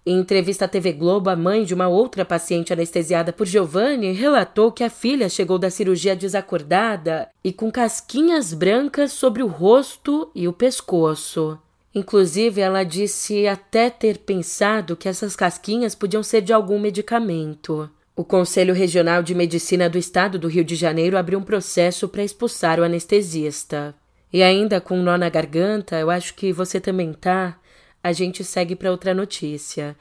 Em 0.09 0.21
entrevista 0.21 0.67
à 0.67 0.69
TV 0.69 0.93
Globo, 0.93 1.31
a 1.31 1.35
mãe 1.35 1.65
de 1.65 1.75
uma 1.75 1.89
outra 1.89 2.25
paciente 2.25 2.73
anestesiada 2.73 3.33
por 3.33 3.45
Giovanni 3.45 4.13
relatou 4.13 4.71
que 4.71 4.85
a 4.85 4.91
filha 4.91 5.29
chegou 5.29 5.59
da 5.59 5.69
cirurgia 5.69 6.15
desacordada 6.15 7.29
e 7.43 7.53
com 7.53 7.73
casquinhas 7.73 8.55
brancas 8.55 9.11
sobre 9.11 9.43
o 9.43 9.49
rosto 9.49 10.31
e 10.33 10.47
o 10.47 10.53
pescoço. 10.53 11.59
Inclusive, 11.93 12.61
ela 12.61 12.85
disse 12.85 13.49
até 13.49 13.91
ter 13.91 14.19
pensado 14.19 14.97
que 14.97 15.09
essas 15.09 15.35
casquinhas 15.35 15.97
podiam 15.97 16.23
ser 16.23 16.41
de 16.41 16.53
algum 16.53 16.79
medicamento. 16.79 17.91
O 18.19 18.25
Conselho 18.25 18.73
Regional 18.73 19.23
de 19.23 19.35
Medicina 19.35 19.91
do 19.91 19.99
Estado 19.99 20.39
do 20.39 20.49
Rio 20.49 20.65
de 20.65 20.75
Janeiro 20.75 21.19
abriu 21.19 21.39
um 21.39 21.43
processo 21.43 22.09
para 22.09 22.25
expulsar 22.25 22.81
o 22.81 22.83
anestesista. 22.83 23.95
E 24.33 24.43
ainda 24.43 24.81
com 24.81 24.99
um 24.99 25.03
nó 25.03 25.19
na 25.19 25.29
garganta, 25.29 26.01
eu 26.01 26.09
acho 26.09 26.33
que 26.33 26.51
você 26.51 26.81
também 26.81 27.13
tá. 27.13 27.61
A 28.03 28.13
gente 28.13 28.43
segue 28.43 28.75
para 28.75 28.91
outra 28.91 29.13
notícia. 29.13 29.95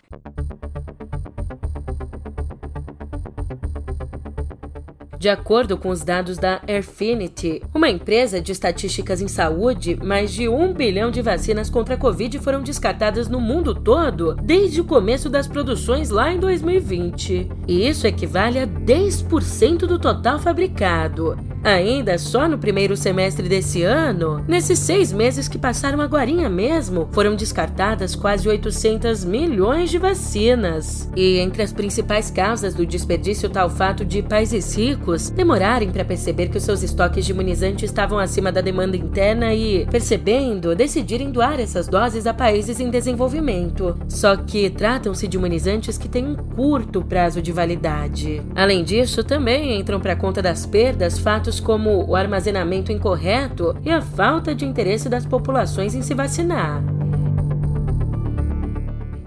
De 5.25 5.29
acordo 5.29 5.75
com 5.75 5.89
os 5.89 6.03
dados 6.03 6.38
da 6.38 6.62
Airfinity, 6.67 7.60
uma 7.74 7.89
empresa 7.89 8.39
de 8.39 8.51
estatísticas 8.51 9.24
em 9.24 9.27
saúde, 9.27 9.98
mais 10.03 10.32
de 10.32 10.48
um 10.48 10.72
bilhão 10.72 11.10
de 11.10 11.20
vacinas 11.20 11.67
contra 11.67 11.96
a 11.96 11.98
Covid 11.98 12.38
foram 12.38 12.62
descartadas 12.62 13.27
no 13.27 13.41
mundo 13.41 13.74
todo 13.74 14.36
desde 14.36 14.82
o 14.82 14.86
começo 14.86 15.27
das 15.27 15.48
produções 15.48 16.12
lá 16.12 16.32
em 16.32 16.38
2020. 16.38 17.50
E 17.67 17.88
isso 17.88 18.05
equivale 18.05 18.60
a 18.60 18.67
10% 18.67 19.88
do 19.88 19.98
total 19.98 20.38
fabricado. 20.38 21.36
Ainda 21.65 22.19
só 22.19 22.48
no 22.48 22.60
primeiro 22.60 22.95
semestre 22.95 23.50
desse 23.50 23.81
ano, 23.81 24.45
nesses 24.48 24.77
seis 24.77 25.12
meses 25.12 25.48
que 25.48 25.57
passaram 25.57 26.00
agora 26.00 26.25
mesmo, 26.50 27.07
foram 27.12 27.36
descartadas 27.36 28.15
quase 28.15 28.48
800 28.48 29.25
milhões 29.25 29.89
de 29.89 29.98
vacinas. 29.98 31.10
E 31.15 31.39
entre 31.39 31.63
as 31.63 31.74
principais 31.74 32.29
causas 32.29 32.75
do 32.75 32.86
desperdício 32.86 33.48
está 33.48 33.65
o 33.65 33.69
fato 33.69 34.05
de 34.05 34.22
países 34.22 34.75
ricos 34.75 35.29
demorarem 35.29 35.91
para 35.91 36.05
perceber 36.05 36.50
que 36.50 36.57
os 36.57 36.63
seus 36.63 36.84
estoques 36.84 37.25
de 37.25 37.31
imunizantes 37.31 37.84
estavam 37.84 38.19
acima 38.19 38.51
da 38.51 38.62
demanda 38.62 38.95
interna 38.95 39.53
e, 39.53 39.88
percebendo, 39.88 40.75
decidirem 40.75 41.31
doar 41.31 41.60
essas 41.60 41.88
doses 41.88 42.27
a 42.27 42.34
países 42.34 42.79
em 42.79 42.91
desenvolvimento. 42.91 43.98
Só 44.07 44.36
que 44.36 44.69
tratam-se 44.69 45.27
de 45.27 45.38
imunizantes 45.38 45.98
que 45.98 46.10
têm 46.10 46.27
um 46.27 46.36
curto 46.36 47.03
prazo 47.03 47.41
de 47.41 47.51
validade. 47.51 48.41
Além 48.55 48.84
disso, 48.84 49.24
também 49.24 49.79
entram 49.79 50.00
para 50.00 50.15
conta 50.15 50.43
das 50.43 50.65
perdas 50.65 51.17
fatos 51.17 51.54
como 51.59 52.05
o 52.05 52.15
armazenamento 52.15 52.91
incorreto 52.91 53.75
e 53.83 53.89
a 53.89 54.01
falta 54.01 54.53
de 54.53 54.65
interesse 54.65 55.09
das 55.09 55.25
populações 55.25 55.93
em 55.93 56.01
se 56.01 56.13
vacinar. 56.13 56.83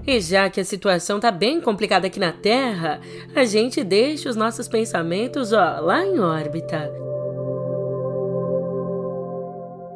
E 0.07 0.21
já 0.21 0.49
que 0.49 0.59
a 0.59 0.65
situação 0.65 1.17
está 1.17 1.31
bem 1.31 1.61
complicada 1.61 2.07
aqui 2.07 2.19
na 2.19 2.33
Terra, 2.33 2.99
a 3.35 3.45
gente 3.45 3.85
deixa 3.85 4.31
os 4.31 4.37
nossos 4.37 4.67
pensamentos 4.67 5.53
ó, 5.53 5.81
lá 5.81 6.03
em 6.03 6.19
órbita. 6.19 6.91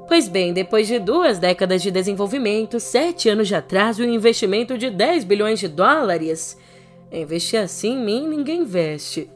Pois 0.07 0.29
bem, 0.29 0.53
depois 0.53 0.87
de 0.87 0.99
duas 0.99 1.39
décadas 1.39 1.81
de 1.81 1.91
desenvolvimento, 1.91 2.79
sete 2.79 3.31
anos 3.31 3.49
de 3.49 3.55
atraso 3.55 4.05
e 4.05 4.07
um 4.07 4.13
investimento 4.13 4.77
de 4.77 4.91
10 4.91 5.25
bilhões 5.25 5.59
de 5.59 5.69
dólares, 5.69 6.59
investir 7.11 7.59
assim 7.59 7.95
em 7.95 8.05
mim 8.05 8.29
ninguém 8.29 8.61
investe. 8.61 9.31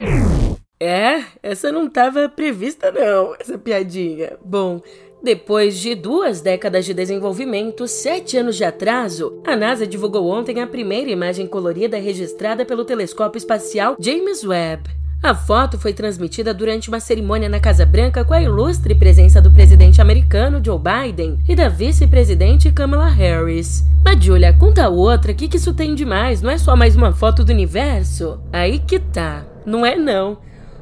É, 0.82 1.24
essa 1.42 1.70
não 1.70 1.88
estava 1.88 2.26
prevista 2.26 2.90
não, 2.90 3.34
essa 3.38 3.58
piadinha. 3.58 4.38
Bom, 4.42 4.80
depois 5.22 5.78
de 5.78 5.94
duas 5.94 6.40
décadas 6.40 6.86
de 6.86 6.94
desenvolvimento, 6.94 7.86
sete 7.86 8.38
anos 8.38 8.56
de 8.56 8.64
atraso, 8.64 9.42
a 9.46 9.54
NASA 9.54 9.86
divulgou 9.86 10.26
ontem 10.26 10.62
a 10.62 10.66
primeira 10.66 11.10
imagem 11.10 11.46
colorida 11.46 11.98
registrada 11.98 12.64
pelo 12.64 12.86
telescópio 12.86 13.36
espacial 13.36 13.94
James 14.00 14.42
Webb. 14.42 14.88
A 15.22 15.34
foto 15.34 15.78
foi 15.78 15.92
transmitida 15.92 16.54
durante 16.54 16.88
uma 16.88 16.98
cerimônia 16.98 17.46
na 17.46 17.60
Casa 17.60 17.84
Branca 17.84 18.24
com 18.24 18.32
a 18.32 18.40
ilustre 18.40 18.94
presença 18.94 19.38
do 19.38 19.52
presidente 19.52 20.00
americano 20.00 20.62
Joe 20.64 20.78
Biden 20.78 21.38
e 21.46 21.54
da 21.54 21.68
vice-presidente 21.68 22.72
Kamala 22.72 23.06
Harris. 23.06 23.84
Mas, 24.02 24.24
Julia, 24.24 24.54
conta 24.54 24.88
outra, 24.88 25.32
o 25.32 25.34
que, 25.34 25.46
que 25.46 25.58
isso 25.58 25.74
tem 25.74 25.94
demais? 25.94 26.40
Não 26.40 26.50
é 26.50 26.56
só 26.56 26.74
mais 26.74 26.96
uma 26.96 27.12
foto 27.12 27.44
do 27.44 27.52
universo? 27.52 28.40
Aí 28.50 28.78
que 28.78 28.98
tá. 28.98 29.44
Não 29.66 29.84
é 29.84 29.94
não. 29.94 30.38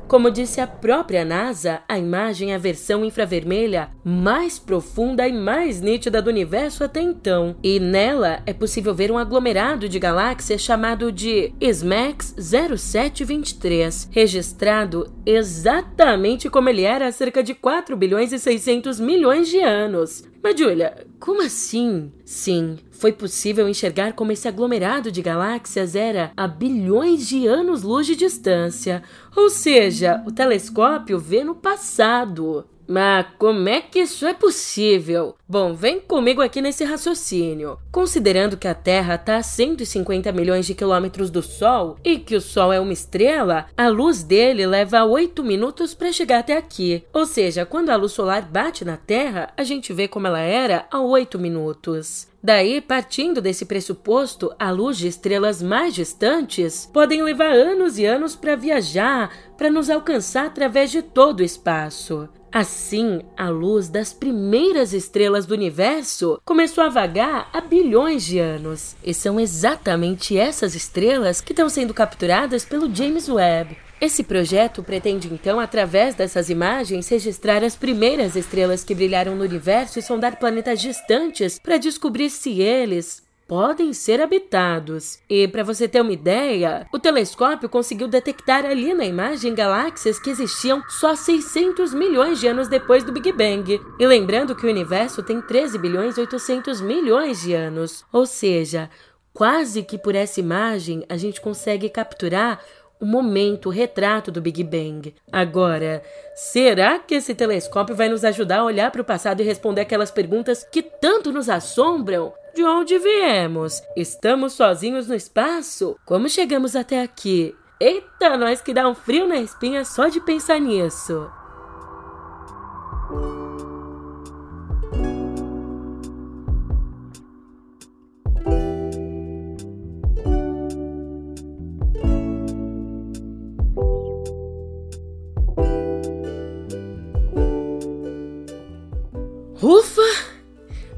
Como 0.09 0.31
disse 0.31 0.59
a 0.59 0.67
própria 0.67 1.23
NASA, 1.23 1.83
a 1.87 1.99
imagem 1.99 2.53
é 2.53 2.55
a 2.55 2.59
versão 2.59 3.05
infravermelha 3.05 3.91
mais 4.03 4.59
profunda 4.59 5.29
e 5.29 5.33
mais 5.33 5.83
nítida 5.83 6.23
do 6.23 6.31
universo 6.31 6.83
até 6.83 7.03
então, 7.03 7.55
e 7.63 7.79
nela 7.79 8.43
é 8.47 8.55
possível 8.55 8.95
ver 8.95 9.13
um 9.13 9.19
aglomerado 9.19 9.87
de 9.87 9.99
galáxias 9.99 10.63
chamado 10.63 11.13
de 11.13 11.53
SMAX 11.61 12.35
0723, 12.39 14.09
registrado 14.11 15.13
exatamente 15.27 16.49
como 16.49 16.71
ele 16.71 16.85
era 16.85 17.09
há 17.09 17.13
cerca 17.13 17.43
de 17.43 17.53
4 17.53 17.95
bilhões 17.95 18.33
e 18.33 18.39
600 18.39 18.99
milhões 18.99 19.47
de 19.49 19.61
anos. 19.61 20.25
Mas, 20.43 20.59
Julia, 20.59 21.07
como 21.19 21.43
assim? 21.43 22.13
Sim, 22.25 22.79
foi 22.91 23.13
possível 23.13 23.69
enxergar 23.69 24.13
como 24.13 24.33
esse 24.33 24.47
aglomerado 24.47 25.11
de 25.11 25.21
galáxias 25.21 25.97
era 25.97 26.33
a 26.37 26.47
bilhões 26.47 27.27
de 27.27 27.47
anos-luz 27.47 28.07
de 28.07 28.15
distância. 28.15 29.03
Ou 29.39 29.49
seja, 29.51 30.21
o 30.27 30.33
telescópio 30.33 31.17
vê 31.17 31.45
no 31.45 31.55
passado. 31.55 32.67
Mas 32.89 33.25
como 33.39 33.69
é 33.69 33.81
que 33.81 34.01
isso 34.01 34.27
é 34.27 34.35
possível? 34.35 35.37
Bom, 35.51 35.73
vem 35.73 35.99
comigo 35.99 36.43
aqui 36.43 36.61
nesse 36.61 36.85
raciocínio. 36.85 37.79
Considerando 37.91 38.55
que 38.55 38.69
a 38.69 38.75
Terra 38.75 39.15
está 39.15 39.39
a 39.39 39.43
150 39.43 40.31
milhões 40.31 40.67
de 40.67 40.75
quilômetros 40.75 41.31
do 41.31 41.43
Sol 41.43 41.97
e 42.05 42.19
que 42.19 42.37
o 42.37 42.41
Sol 42.41 42.71
é 42.71 42.79
uma 42.79 42.93
estrela, 42.93 43.65
a 43.75 43.89
luz 43.89 44.23
dele 44.23 44.67
leva 44.67 45.05
8 45.05 45.43
minutos 45.43 45.95
para 45.95 46.13
chegar 46.13 46.41
até 46.41 46.55
aqui. 46.55 47.03
Ou 47.15 47.25
seja, 47.25 47.65
quando 47.65 47.89
a 47.89 47.97
luz 47.97 48.13
solar 48.13 48.43
bate 48.43 48.85
na 48.85 48.99
Terra, 48.99 49.51
a 49.57 49.63
gente 49.63 49.91
vê 49.91 50.07
como 50.07 50.27
ela 50.27 50.41
era 50.41 50.87
a 50.91 51.01
8 51.01 51.39
minutos. 51.39 52.29
Daí, 52.43 52.83
partindo 52.83 53.41
desse 53.41 53.65
pressuposto, 53.65 54.55
a 54.59 54.71
luz 54.71 54.99
de 54.99 55.09
estrelas 55.09 55.63
mais 55.63 55.95
distantes 55.95 56.85
podem 56.93 57.23
levar 57.23 57.53
anos 57.53 57.99
e 57.99 58.05
anos 58.05 58.37
para 58.37 58.55
viajar, 58.55 59.33
para 59.57 59.71
nos 59.71 59.89
alcançar 59.89 60.45
através 60.45 60.91
de 60.91 61.01
todo 61.01 61.41
o 61.41 61.45
espaço. 61.45 62.29
Assim, 62.51 63.21
a 63.37 63.51
luz 63.51 63.89
das 63.91 64.13
primeiras 64.13 64.95
estrelas 64.95 65.38
do 65.47 65.55
universo 65.55 66.41
começou 66.45 66.85
a 66.85 66.89
vagar 66.89 67.51
há 67.53 67.61
bilhões 67.61 68.25
de 68.25 68.39
anos. 68.39 68.97
E 69.03 69.13
são 69.13 69.39
exatamente 69.39 70.39
essas 70.39 70.75
estrelas 70.75 71.41
que 71.41 71.53
estão 71.53 71.69
sendo 71.69 71.93
capturadas 71.93 72.65
pelo 72.65 72.95
James 72.95 73.29
Webb. 73.29 73.77
Esse 74.01 74.23
projeto 74.23 74.83
pretende 74.83 75.29
então, 75.33 75.59
através 75.59 76.15
dessas 76.15 76.49
imagens, 76.49 77.09
registrar 77.09 77.65
as 77.65 77.75
primeiras 77.75 78.37
estrelas 78.37 78.85
que 78.85 78.95
brilharam 78.95 79.35
no 79.35 79.43
universo 79.43 79.99
e 79.99 80.03
sondar 80.03 80.39
planetas 80.39 80.81
distantes 80.81 81.59
para 81.59 81.79
descobrir 81.79 82.31
se 82.31 82.61
eles 82.61 83.28
podem 83.49 83.95
ser 83.95 84.21
habitados. 84.21 85.19
E 85.29 85.49
para 85.49 85.65
você 85.65 85.89
ter 85.89 86.03
uma 86.03 86.13
ideia, 86.13 86.87
o 86.93 86.99
telescópio 86.99 87.67
conseguiu 87.67 88.07
detectar 88.07 88.67
ali 88.67 88.93
na 88.93 89.07
imagem 89.07 89.55
galáxias 89.55 90.21
que 90.21 90.29
existiam 90.29 90.83
só 90.91 91.17
600 91.17 91.95
milhões 91.95 92.39
de 92.39 92.47
anos 92.47 92.69
depois 92.69 93.03
do 93.03 93.11
Big 93.11 93.33
Bang. 93.33 93.81
E 93.99 94.07
lembrando 94.07 94.55
que 94.55 94.67
o 94.67 94.71
universo 94.71 95.23
tem 95.23 95.41
13 95.41 95.79
bilhões 95.79 96.19
e 96.19 96.21
800 96.21 96.83
milhões 96.83 97.41
de 97.41 97.55
anos, 97.55 98.05
ou 98.13 98.27
seja, 98.27 98.91
quase 99.33 99.83
que 99.83 99.97
por 99.97 100.15
essa 100.15 100.39
imagem 100.39 101.05
a 101.09 101.17
gente 101.17 101.41
consegue 101.41 101.89
capturar 101.89 102.61
o 103.01 103.07
momento, 103.07 103.67
o 103.67 103.73
retrato 103.73 104.31
do 104.31 104.41
Big 104.41 104.63
Bang. 104.65 105.15
Agora, 105.33 106.03
será 106.35 106.99
que 106.99 107.15
esse 107.15 107.35
telescópio 107.35 107.95
vai 107.95 108.09
nos 108.09 108.25
ajudar 108.25 108.59
a 108.59 108.65
olhar 108.65 108.91
para 108.91 109.01
o 109.01 109.05
passado 109.05 109.41
e 109.41 109.45
responder 109.45 109.83
aquelas 109.83 110.11
perguntas 110.11 110.65
que 110.65 110.83
tanto 110.83 111.33
nos 111.33 111.49
assombram? 111.49 112.33
De 112.59 112.65
onde 112.65 112.99
viemos? 112.99 113.81
Estamos 113.95 114.55
sozinhos 114.55 115.07
no 115.07 115.15
espaço? 115.15 115.97
Como 116.05 116.29
chegamos 116.29 116.75
até 116.75 117.01
aqui? 117.01 117.55
Eita, 117.79 118.37
nós 118.37 118.61
que 118.61 118.75
dá 118.75 118.89
um 118.89 118.97
frio 118.97 119.29
na 119.29 119.37
espinha 119.37 119.85
só 119.85 120.09
de 120.09 120.21
pensar 120.21 120.61
nisso. 120.61 121.31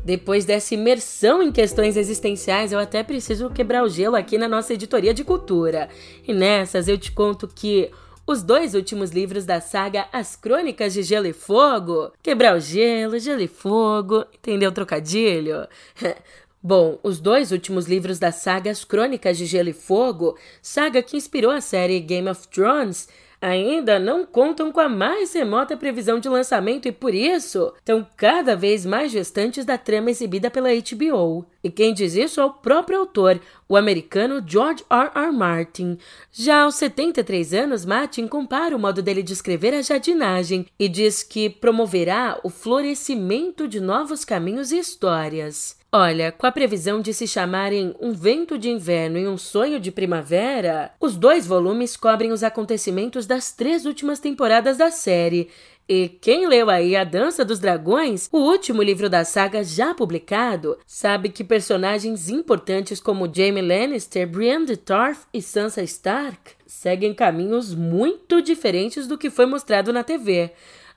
Depois 0.04 0.44
dessa 0.44 0.74
imersão 0.74 1.42
em 1.42 1.52
questões 1.52 1.96
existenciais, 1.96 2.72
eu 2.72 2.78
até 2.78 3.02
preciso 3.02 3.50
quebrar 3.50 3.84
o 3.84 3.88
gelo 3.88 4.16
aqui 4.16 4.38
na 4.38 4.48
nossa 4.48 4.74
editoria 4.74 5.12
de 5.12 5.24
cultura. 5.24 5.88
E 6.26 6.32
nessas 6.32 6.88
eu 6.88 6.96
te 6.96 7.12
conto 7.12 7.46
que 7.46 7.90
os 8.26 8.42
dois 8.42 8.74
últimos 8.74 9.10
livros 9.10 9.44
da 9.44 9.60
saga 9.60 10.06
As 10.12 10.36
Crônicas 10.36 10.94
de 10.94 11.02
Gelo 11.02 11.26
e 11.26 11.32
Fogo, 11.32 12.12
quebrar 12.22 12.56
o 12.56 12.60
gelo, 12.60 13.18
gelo 13.18 13.40
e 13.42 13.48
fogo, 13.48 14.24
entendeu 14.32 14.70
o 14.70 14.74
trocadilho? 14.74 15.66
Bom, 16.62 16.98
os 17.02 17.18
dois 17.18 17.52
últimos 17.52 17.86
livros 17.86 18.18
da 18.18 18.30
saga 18.30 18.70
As 18.70 18.84
Crônicas 18.84 19.36
de 19.36 19.46
Gelo 19.46 19.70
e 19.70 19.72
Fogo, 19.72 20.38
saga 20.62 21.02
que 21.02 21.16
inspirou 21.16 21.50
a 21.50 21.60
série 21.60 21.98
Game 22.00 22.28
of 22.28 22.46
Thrones, 22.48 23.08
ainda 23.40 23.98
não 23.98 24.26
contam 24.26 24.70
com 24.70 24.80
a 24.80 24.88
mais 24.88 25.32
remota 25.32 25.76
previsão 25.76 26.18
de 26.18 26.28
lançamento 26.28 26.86
e, 26.86 26.92
por 26.92 27.14
isso, 27.14 27.72
estão 27.78 28.06
cada 28.16 28.54
vez 28.54 28.84
mais 28.84 29.10
distantes 29.10 29.64
da 29.64 29.78
trama 29.78 30.10
exibida 30.10 30.50
pela 30.50 30.68
HBO. 30.68 31.46
E 31.62 31.70
quem 31.70 31.92
diz 31.92 32.14
isso 32.14 32.40
é 32.40 32.44
o 32.44 32.50
próprio 32.50 32.98
autor, 32.98 33.40
o 33.68 33.76
americano 33.76 34.42
George 34.46 34.84
R. 34.88 35.10
R. 35.14 35.30
Martin. 35.32 35.98
Já 36.32 36.62
aos 36.62 36.76
73 36.76 37.52
anos, 37.54 37.84
Martin 37.84 38.26
compara 38.26 38.74
o 38.74 38.78
modo 38.78 39.02
dele 39.02 39.22
de 39.22 39.32
escrever 39.32 39.74
a 39.74 39.82
jardinagem 39.82 40.66
e 40.78 40.88
diz 40.88 41.22
que 41.22 41.50
promoverá 41.50 42.40
o 42.42 42.48
florescimento 42.48 43.68
de 43.68 43.80
novos 43.80 44.24
caminhos 44.24 44.72
e 44.72 44.78
histórias. 44.78 45.78
Olha, 45.92 46.30
com 46.30 46.46
a 46.46 46.52
previsão 46.52 47.00
de 47.00 47.12
se 47.12 47.26
chamarem 47.26 47.96
Um 48.00 48.12
Vento 48.12 48.56
de 48.56 48.70
Inverno 48.70 49.18
e 49.18 49.26
Um 49.26 49.36
Sonho 49.36 49.80
de 49.80 49.90
Primavera, 49.90 50.92
os 51.00 51.16
dois 51.16 51.48
volumes 51.48 51.96
cobrem 51.96 52.30
os 52.30 52.44
acontecimentos 52.44 53.26
das 53.26 53.50
três 53.50 53.84
últimas 53.84 54.20
temporadas 54.20 54.76
da 54.76 54.92
série. 54.92 55.48
E 55.92 56.08
quem 56.08 56.46
leu 56.46 56.70
aí 56.70 56.94
A 56.94 57.02
Dança 57.02 57.44
dos 57.44 57.58
Dragões, 57.58 58.28
o 58.30 58.38
último 58.38 58.80
livro 58.80 59.10
da 59.10 59.24
saga 59.24 59.64
já 59.64 59.92
publicado, 59.92 60.78
sabe 60.86 61.30
que 61.30 61.42
personagens 61.42 62.28
importantes 62.28 63.00
como 63.00 63.28
Jaime 63.28 63.60
Lannister, 63.60 64.24
Brienne 64.24 64.66
de 64.66 64.76
Tarth 64.76 65.22
e 65.34 65.42
Sansa 65.42 65.82
Stark 65.82 66.52
seguem 66.64 67.12
caminhos 67.12 67.74
muito 67.74 68.40
diferentes 68.40 69.08
do 69.08 69.18
que 69.18 69.30
foi 69.30 69.46
mostrado 69.46 69.92
na 69.92 70.04
TV. 70.04 70.52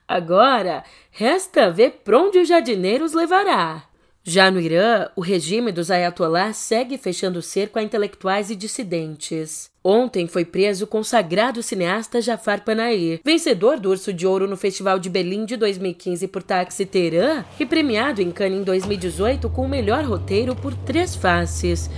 Agora, 0.06 0.84
resta 1.10 1.72
ver 1.72 2.02
para 2.04 2.16
onde 2.16 2.38
o 2.38 2.44
jardineiro 2.44 3.04
os 3.04 3.14
levará. 3.14 3.88
Já 4.26 4.50
no 4.50 4.58
Irã, 4.58 5.08
o 5.14 5.20
regime 5.20 5.70
dos 5.70 5.90
ayatollahs 5.90 6.56
segue 6.56 6.96
fechando 6.96 7.40
o 7.40 7.42
cerco 7.42 7.78
a 7.78 7.82
intelectuais 7.82 8.48
e 8.48 8.56
dissidentes. 8.56 9.68
Ontem 9.84 10.26
foi 10.26 10.46
preso 10.46 10.86
o 10.86 10.88
consagrado 10.88 11.62
cineasta 11.62 12.22
Jafar 12.22 12.64
Panahi, 12.64 13.20
vencedor 13.22 13.78
do 13.78 13.90
Urso 13.90 14.14
de 14.14 14.26
Ouro 14.26 14.48
no 14.48 14.56
Festival 14.56 14.98
de 14.98 15.10
Berlim 15.10 15.44
de 15.44 15.58
2015 15.58 16.26
por 16.28 16.42
Taxi 16.42 16.86
Teherã 16.86 17.44
e 17.60 17.66
premiado 17.66 18.22
em 18.22 18.30
Cannes 18.30 18.60
em 18.60 18.64
2018 18.64 19.50
com 19.50 19.66
o 19.66 19.68
melhor 19.68 20.04
roteiro 20.04 20.56
por 20.56 20.72
Três 20.72 21.14
Faces. 21.14 21.90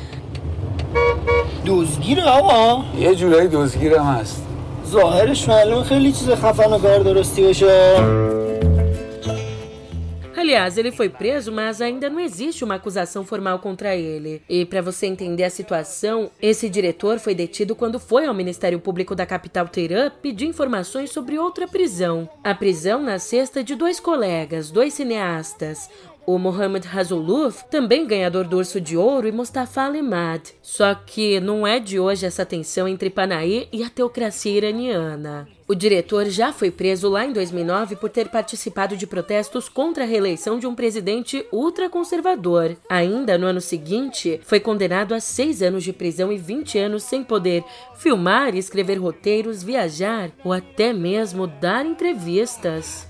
Aliás, 10.36 10.76
ele 10.76 10.92
foi 10.92 11.08
preso, 11.08 11.50
mas 11.50 11.80
ainda 11.80 12.10
não 12.10 12.20
existe 12.20 12.62
uma 12.62 12.74
acusação 12.74 13.24
formal 13.24 13.58
contra 13.58 13.96
ele. 13.96 14.42
E 14.46 14.66
para 14.66 14.82
você 14.82 15.06
entender 15.06 15.44
a 15.44 15.50
situação, 15.50 16.30
esse 16.42 16.68
diretor 16.68 17.18
foi 17.18 17.34
detido 17.34 17.74
quando 17.74 17.98
foi 17.98 18.26
ao 18.26 18.34
Ministério 18.34 18.78
Público 18.78 19.14
da 19.14 19.24
capital 19.24 19.66
Teherã 19.66 20.10
pedir 20.10 20.46
informações 20.46 21.10
sobre 21.10 21.38
outra 21.38 21.66
prisão. 21.66 22.28
A 22.44 22.54
prisão 22.54 23.02
na 23.02 23.18
cesta 23.18 23.64
de 23.64 23.74
dois 23.74 23.98
colegas, 23.98 24.70
dois 24.70 24.92
cineastas, 24.92 25.88
o 26.26 26.38
Mohamed 26.38 26.86
Razuluf, 26.86 27.64
também 27.70 28.06
ganhador 28.06 28.46
do 28.46 28.56
Urso 28.56 28.80
de 28.80 28.96
Ouro, 28.96 29.28
e 29.28 29.32
Mustafa 29.32 29.82
Alemad. 29.82 30.42
Só 30.60 30.94
que 30.94 31.38
não 31.40 31.66
é 31.66 31.78
de 31.78 32.00
hoje 32.00 32.26
essa 32.26 32.44
tensão 32.44 32.88
entre 32.88 33.08
Panaí 33.08 33.68
e 33.72 33.84
a 33.84 33.88
teocracia 33.88 34.56
iraniana. 34.56 35.48
O 35.68 35.74
diretor 35.74 36.26
já 36.26 36.52
foi 36.52 36.70
preso 36.70 37.08
lá 37.08 37.24
em 37.24 37.32
2009 37.32 37.96
por 37.96 38.08
ter 38.08 38.28
participado 38.28 38.96
de 38.96 39.04
protestos 39.04 39.68
contra 39.68 40.04
a 40.04 40.06
reeleição 40.06 40.60
de 40.60 40.66
um 40.66 40.76
presidente 40.76 41.44
ultraconservador. 41.52 42.76
Ainda 42.88 43.36
no 43.36 43.46
ano 43.46 43.60
seguinte, 43.60 44.40
foi 44.44 44.60
condenado 44.60 45.12
a 45.12 45.18
seis 45.18 45.62
anos 45.62 45.82
de 45.82 45.92
prisão 45.92 46.32
e 46.32 46.38
20 46.38 46.78
anos 46.78 47.02
sem 47.02 47.24
poder 47.24 47.64
filmar 47.96 48.54
escrever 48.54 48.96
roteiros, 48.96 49.62
viajar 49.62 50.30
ou 50.44 50.52
até 50.52 50.92
mesmo 50.92 51.48
dar 51.48 51.84
entrevistas. 51.84 53.08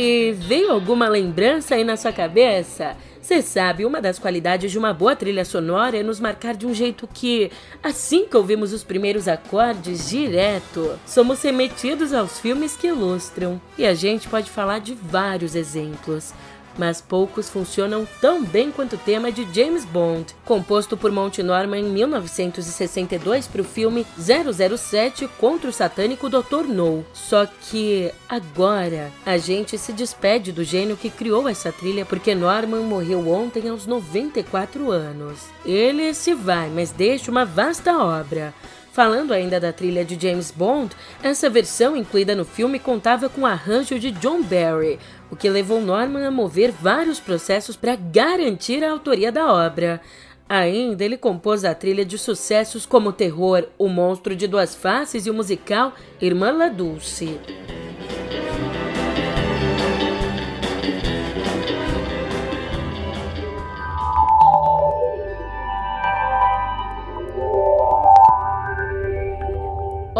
E 0.00 0.30
veio 0.30 0.70
alguma 0.70 1.08
lembrança 1.08 1.74
aí 1.74 1.82
na 1.82 1.96
sua 1.96 2.12
cabeça? 2.12 2.96
Você 3.20 3.42
sabe, 3.42 3.84
uma 3.84 4.00
das 4.00 4.16
qualidades 4.16 4.70
de 4.70 4.78
uma 4.78 4.94
boa 4.94 5.16
trilha 5.16 5.44
sonora 5.44 5.98
é 5.98 6.04
nos 6.04 6.20
marcar 6.20 6.54
de 6.54 6.68
um 6.68 6.72
jeito 6.72 7.08
que, 7.12 7.50
assim 7.82 8.24
que 8.24 8.36
ouvimos 8.36 8.72
os 8.72 8.84
primeiros 8.84 9.26
acordes 9.26 10.08
direto, 10.08 10.96
somos 11.04 11.42
remetidos 11.42 12.14
aos 12.14 12.38
filmes 12.38 12.76
que 12.76 12.86
ilustram. 12.86 13.60
E 13.76 13.84
a 13.84 13.92
gente 13.92 14.28
pode 14.28 14.48
falar 14.48 14.78
de 14.78 14.94
vários 14.94 15.56
exemplos 15.56 16.32
mas 16.78 17.00
poucos 17.00 17.50
funcionam 17.50 18.06
tão 18.20 18.44
bem 18.44 18.70
quanto 18.70 18.94
o 18.94 18.98
tema 18.98 19.30
de 19.32 19.46
James 19.52 19.84
Bond, 19.84 20.34
composto 20.44 20.96
por 20.96 21.10
Monty 21.10 21.42
Norman 21.42 21.80
em 21.80 21.90
1962 21.90 23.46
para 23.48 23.60
o 23.60 23.64
filme 23.64 24.06
007 24.16 25.28
contra 25.38 25.68
o 25.68 25.72
satânico 25.72 26.30
Dr. 26.30 26.68
No. 26.68 27.04
Só 27.12 27.46
que 27.46 28.12
agora 28.28 29.12
a 29.26 29.36
gente 29.36 29.76
se 29.76 29.92
despede 29.92 30.52
do 30.52 30.62
gênio 30.62 30.96
que 30.96 31.10
criou 31.10 31.48
essa 31.48 31.72
trilha 31.72 32.06
porque 32.06 32.34
Norman 32.34 32.82
morreu 32.82 33.28
ontem 33.28 33.68
aos 33.68 33.86
94 33.86 34.90
anos. 34.90 35.40
Ele 35.66 36.14
se 36.14 36.32
vai, 36.34 36.70
mas 36.70 36.92
deixa 36.92 37.30
uma 37.30 37.44
vasta 37.44 37.98
obra. 37.98 38.54
Falando 38.98 39.32
ainda 39.32 39.60
da 39.60 39.72
trilha 39.72 40.04
de 40.04 40.20
James 40.20 40.50
Bond, 40.50 40.90
essa 41.22 41.48
versão 41.48 41.96
incluída 41.96 42.34
no 42.34 42.44
filme 42.44 42.80
contava 42.80 43.28
com 43.28 43.42
o 43.42 43.46
arranjo 43.46 43.96
de 43.96 44.10
John 44.10 44.42
Barry, 44.42 44.98
o 45.30 45.36
que 45.36 45.48
levou 45.48 45.80
Norman 45.80 46.26
a 46.26 46.30
mover 46.30 46.72
vários 46.72 47.20
processos 47.20 47.76
para 47.76 47.96
garantir 47.96 48.82
a 48.82 48.90
autoria 48.90 49.30
da 49.30 49.52
obra. 49.52 50.00
Ainda 50.48 51.04
ele 51.04 51.18
compôs 51.18 51.64
a 51.64 51.74
trilha 51.74 52.04
de 52.04 52.16
sucessos 52.16 52.86
como 52.86 53.12
terror 53.12 53.68
O 53.76 53.88
Monstro 53.88 54.34
de 54.34 54.46
Duas 54.46 54.74
Faces 54.74 55.26
e 55.26 55.30
o 55.30 55.34
musical 55.34 55.92
Irmã 56.20 56.50
La 56.52 56.68
Dulce. 56.68 57.38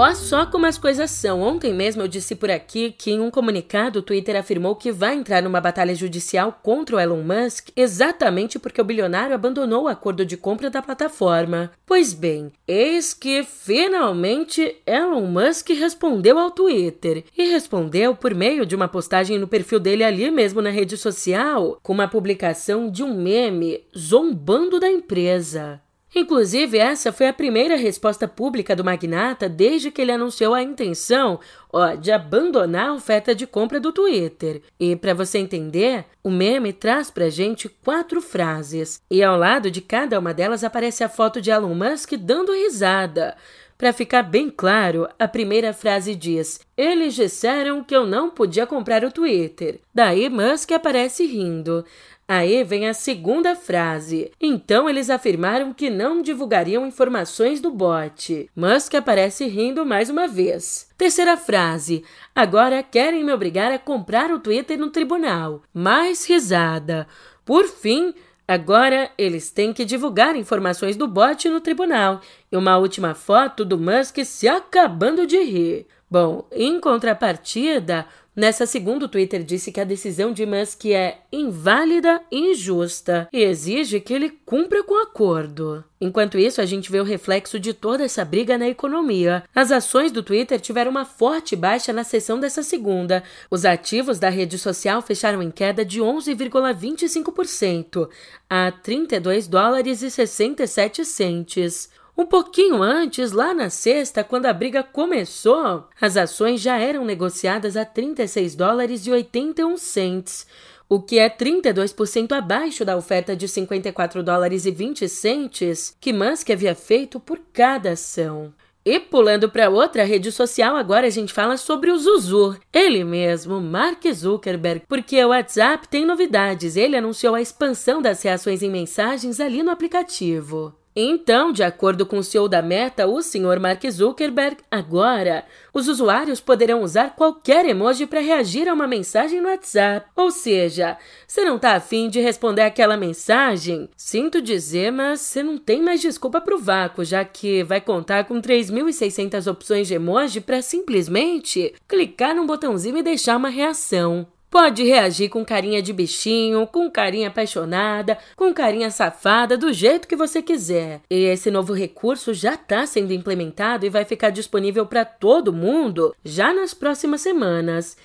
Ó 0.01 0.15
só 0.15 0.47
como 0.47 0.65
as 0.65 0.79
coisas 0.79 1.11
são. 1.11 1.43
Ontem 1.43 1.75
mesmo 1.75 2.03
eu 2.03 2.07
disse 2.07 2.37
por 2.37 2.53
aqui 2.53 2.95
que 2.97 3.11
em 3.11 3.19
um 3.19 3.33
comunicado 3.33 3.99
o 3.99 4.03
Twitter 4.03 4.37
afirmou 4.37 4.77
que 4.77 4.93
vai 4.93 5.17
entrar 5.17 5.43
numa 5.43 5.61
batalha 5.61 5.93
judicial 5.93 6.57
contra 6.63 6.95
o 6.95 7.01
Elon 7.01 7.25
Musk 7.25 7.71
exatamente 7.75 8.61
porque 8.61 8.81
o 8.81 8.85
bilionário 8.85 9.35
abandonou 9.35 9.83
o 9.83 9.89
acordo 9.89 10.25
de 10.25 10.37
compra 10.37 10.71
da 10.71 10.81
plataforma. 10.81 11.73
Pois 11.85 12.15
bem, 12.15 12.53
eis 12.65 13.13
que 13.13 13.43
finalmente 13.43 14.77
Elon 14.87 15.27
Musk 15.27 15.71
respondeu 15.71 16.39
ao 16.39 16.53
Twitter. 16.53 17.25
E 17.37 17.49
respondeu 17.49 18.15
por 18.15 18.33
meio 18.37 18.65
de 18.65 18.77
uma 18.77 18.87
postagem 18.87 19.37
no 19.37 19.49
perfil 19.49 19.81
dele 19.81 20.05
ali 20.05 20.31
mesmo 20.31 20.63
na 20.63 20.71
rede 20.71 20.97
social, 20.97 21.77
com 21.83 21.93
uma 21.93 22.07
publicação 22.07 22.89
de 22.89 23.03
um 23.03 23.21
meme 23.21 23.81
zombando 23.97 24.79
da 24.79 24.89
empresa. 24.89 25.81
Inclusive, 26.15 26.79
essa 26.79 27.13
foi 27.13 27.29
a 27.29 27.33
primeira 27.33 27.77
resposta 27.77 28.27
pública 28.27 28.75
do 28.75 28.85
magnata 28.85 29.49
desde 29.49 29.91
que 29.91 30.01
ele 30.01 30.13
anunciou 30.13 30.55
a 30.55 30.63
intenção 30.63 31.39
ó, 31.73 31.95
de 31.95 32.11
abandonar 32.11 32.89
a 32.89 32.95
oferta 32.95 33.35
de 33.35 33.47
compra 33.47 33.79
do 33.79 33.93
Twitter. 33.93 34.63
E 34.81 34.97
para 34.97 35.13
você 35.13 35.39
entender, 35.39 36.07
o 36.25 36.31
meme 36.31 36.73
traz 36.73 37.11
pra 37.11 37.29
gente 37.29 37.69
quatro 37.69 38.23
frases, 38.23 39.03
e 39.11 39.23
ao 39.23 39.39
lado 39.39 39.71
de 39.71 39.81
cada 39.81 40.19
uma 40.19 40.33
delas 40.33 40.65
aparece 40.65 41.05
a 41.05 41.09
foto 41.09 41.41
de 41.41 41.51
Elon 41.51 41.75
Musk 41.75 42.13
dando 42.15 42.53
risada. 42.53 43.37
Para 43.79 43.93
ficar 43.93 44.25
bem 44.25 44.51
claro, 44.51 45.09
a 45.21 45.29
primeira 45.29 45.73
frase 45.73 46.17
diz: 46.17 46.59
Eles 46.77 47.15
disseram 47.15 47.85
que 47.85 47.95
eu 47.95 48.05
não 48.05 48.29
podia 48.29 48.67
comprar 48.67 49.05
o 49.05 49.13
Twitter. 49.13 49.79
Daí 49.95 50.29
Musk 50.29 50.73
aparece 50.73 51.25
rindo. 51.25 51.85
Aí 52.29 52.63
vem 52.63 52.87
a 52.87 52.93
segunda 52.93 53.57
frase. 53.57 54.31
Então 54.39 54.87
eles 54.87 55.09
afirmaram 55.09 55.73
que 55.73 55.89
não 55.89 56.21
divulgariam 56.21 56.87
informações 56.87 57.59
do 57.59 57.71
bot. 57.71 58.51
Musk 58.55 58.95
aparece 58.95 59.47
rindo 59.47 59.87
mais 59.87 60.11
uma 60.11 60.29
vez. 60.29 60.91
Terceira 60.99 61.39
frase. 61.39 62.05
Agora 62.35 62.83
querem 62.83 63.25
me 63.25 63.33
obrigar 63.33 63.73
a 63.73 63.79
comprar 63.79 64.31
o 64.31 64.39
Twitter 64.39 64.79
no 64.79 64.91
tribunal. 64.91 65.63
Mais 65.73 66.29
risada. 66.29 67.09
Por 67.47 67.67
fim, 67.67 68.13
Agora 68.51 69.11
eles 69.19 69.51
têm 69.51 69.75
que 69.75 69.85
divulgar 69.85 70.35
informações 70.35 70.97
do 70.97 71.07
bot 71.07 71.47
no 71.51 71.61
tribunal 71.61 72.23
e 72.51 72.57
uma 72.57 72.79
última 72.79 73.15
foto 73.15 73.63
do 73.63 73.77
Musk 73.77 74.25
se 74.25 74.49
acabando 74.49 75.27
de 75.27 75.37
rir. 75.43 75.87
Bom, 76.11 76.49
em 76.51 76.81
contrapartida, 76.81 78.07
Nessa 78.39 78.67
segunda, 78.67 79.07
o 79.07 79.09
Twitter 79.09 79.43
disse 79.43 79.73
que 79.73 79.81
a 79.81 79.85
decisão 79.85 80.33
de 80.33 80.47
Musk 80.47 80.85
é 80.85 81.19
inválida 81.33 82.23
e 82.31 82.53
injusta 82.53 83.29
e 83.33 83.43
exige 83.43 83.99
que 83.99 84.15
ele 84.15 84.31
cumpra 84.47 84.85
com 84.85 84.95
o 84.95 85.03
acordo. 85.03 85.83
Enquanto 86.01 86.39
isso, 86.39 86.61
a 86.61 86.65
gente 86.65 86.89
vê 86.89 87.01
o 87.01 87.05
reflexo 87.05 87.59
de 87.59 87.75
toda 87.75 88.05
essa 88.05 88.25
briga 88.25 88.57
na 88.57 88.69
economia. 88.69 89.43
As 89.53 89.73
ações 89.73 90.13
do 90.13 90.23
Twitter 90.23 90.61
tiveram 90.61 90.93
uma 90.93 91.05
forte 91.05 91.57
baixa 91.57 91.93
na 91.93 92.05
sessão 92.05 92.39
dessa 92.39 92.63
segunda. 92.63 93.25
Os 93.51 93.65
ativos 93.65 94.21
da 94.21 94.29
rede 94.29 94.57
social 94.57 95.03
fecharam 95.03 95.43
em 95.43 95.51
queda 95.51 95.85
de 95.85 96.01
11,25% 96.01 98.09
a 98.49 98.71
32 98.71 99.49
dólares 99.49 100.01
e 100.01 100.13
67 100.13 101.05
centes. 101.05 101.91
Um 102.21 102.27
pouquinho 102.27 102.83
antes, 102.83 103.31
lá 103.31 103.55
na 103.55 103.71
sexta, 103.71 104.25
quando 104.25 104.47
a 104.47 104.53
briga 104.53 104.83
começou, 104.83 105.85
as 106.01 106.17
ações 106.17 106.61
já 106.61 106.77
eram 106.77 107.05
negociadas 107.05 107.77
a 107.77 107.85
36 107.85 108.57
dólares 108.57 109.07
e 109.07 109.13
81 109.13 109.77
cents, 109.77 110.45
o 110.89 111.01
que 111.01 111.17
é 111.17 111.31
32% 111.31 112.33
abaixo 112.33 112.85
da 112.85 112.97
oferta 112.97 113.37
de 113.37 113.47
54 113.47 114.21
dólares 114.21 114.67
e 114.67 114.73
20 114.73 115.09
centes 115.09 115.97
que 116.01 116.13
Musk 116.13 116.51
havia 116.51 116.75
feito 116.75 117.21
por 117.21 117.39
cada 117.53 117.93
ação. 117.93 118.53
E 118.85 118.99
pulando 118.99 119.49
para 119.49 119.71
outra 119.71 120.03
rede 120.03 120.33
social, 120.33 120.75
agora 120.75 121.07
a 121.07 121.11
gente 121.11 121.33
fala 121.33 121.57
sobre 121.57 121.93
o 121.93 121.99
Zuzu, 121.99 122.59
ele 122.73 123.05
mesmo, 123.05 123.61
Mark 123.61 124.03
Zuckerberg, 124.13 124.83
porque 124.89 125.25
o 125.25 125.29
WhatsApp 125.29 125.87
tem 125.87 126.05
novidades. 126.05 126.75
Ele 126.75 126.97
anunciou 126.97 127.37
a 127.37 127.41
expansão 127.41 128.03
das 128.03 128.23
reações 128.23 128.61
em 128.61 128.71
mensagens 128.71 129.39
ali 129.39 129.63
no 129.63 129.71
aplicativo. 129.71 130.75
Então, 130.95 131.53
de 131.53 131.63
acordo 131.63 132.05
com 132.05 132.19
o 132.19 132.25
CEO 132.25 132.49
da 132.49 132.61
Meta, 132.61 133.07
o 133.07 133.23
Sr. 133.23 133.61
Mark 133.61 133.83
Zuckerberg, 133.89 134.57
agora 134.71 135.45
os 135.73 135.87
usuários 135.87 136.41
poderão 136.41 136.83
usar 136.83 137.15
qualquer 137.15 137.65
emoji 137.67 138.07
para 138.07 138.21
reagir 138.21 138.69
a 138.69 138.75
uma 138.75 138.87
mensagem 138.87 139.41
no 139.41 139.49
WhatsApp. 139.49 140.09
Ou 140.17 140.31
seja, 140.31 140.97
você 141.27 141.45
não 141.45 141.57
está 141.57 141.77
afim 141.77 142.09
de 142.09 142.21
responder 142.21 142.63
aquela 142.63 142.97
mensagem? 142.97 143.89
Sinto 143.97 144.43
dizer, 144.43 144.91
mas 144.91 145.21
você 145.21 145.43
não 145.43 145.57
tem 145.57 145.81
mais 145.81 146.01
desculpa 146.01 146.41
para 146.41 146.57
o 146.57 146.59
vácuo, 146.59 147.05
já 147.05 147.25
que 147.25 147.63
vai 147.63 147.81
contar 147.81 148.25
com 148.25 148.41
3.600 148.41 149.51
opções 149.51 149.87
de 149.87 149.95
emoji 149.95 150.41
para 150.41 150.63
simplesmente 150.63 151.75
clicar 151.87 152.35
num 152.35 152.47
botãozinho 152.47 152.99
e 152.99 153.03
deixar 153.03 153.37
uma 153.37 153.49
reação. 153.49 154.27
Pode 154.51 154.83
reagir 154.83 155.29
com 155.29 155.45
carinha 155.45 155.83
de 155.83 155.93
bichinho, 155.93 156.67
com 156.67 156.91
carinha 156.91 157.29
apaixonada, 157.29 158.17
com 158.35 158.53
carinha 158.55 158.91
safada, 158.91 159.57
do 159.59 159.73
jeito 159.73 160.09
que 160.09 160.17
você 160.17 160.41
quiser. 160.41 161.01
E 161.11 161.25
esse 161.25 161.51
novo 161.51 161.75
recurso 161.75 162.33
já 162.33 162.55
está 162.55 162.87
sendo 162.87 163.13
implementado 163.13 163.85
e 163.85 163.91
vai 163.91 164.05
ficar 164.05 164.31
disponível 164.31 164.87
para 164.87 165.05
todo 165.05 165.53
mundo 165.53 166.15
já 166.25 166.53
nas 166.53 166.73
próximas 166.73 167.21
semanas. 167.21 167.97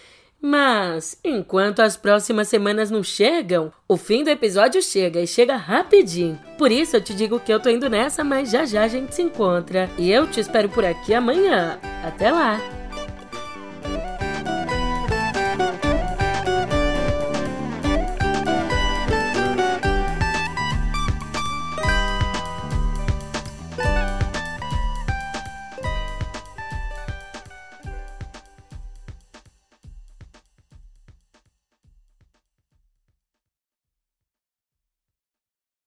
Mas, 0.45 1.17
enquanto 1.23 1.79
as 1.79 1.95
próximas 1.95 2.49
semanas 2.49 2.91
não 2.91 3.01
chegam, 3.01 3.71
o 3.87 3.95
fim 3.95 4.25
do 4.25 4.29
episódio 4.29 4.81
chega 4.81 5.21
e 5.21 5.25
chega 5.25 5.55
rapidinho. 5.55 6.37
Por 6.57 6.69
isso 6.69 6.97
eu 6.97 7.01
te 7.01 7.13
digo 7.13 7.39
que 7.39 7.53
eu 7.53 7.61
tô 7.61 7.69
indo 7.69 7.89
nessa, 7.89 8.25
mas 8.25 8.51
já 8.51 8.65
já 8.65 8.83
a 8.83 8.87
gente 8.89 9.15
se 9.15 9.21
encontra. 9.21 9.89
E 9.97 10.11
eu 10.11 10.27
te 10.27 10.41
espero 10.41 10.67
por 10.67 10.83
aqui 10.83 11.13
amanhã. 11.13 11.79
Até 12.03 12.29
lá! 12.29 12.82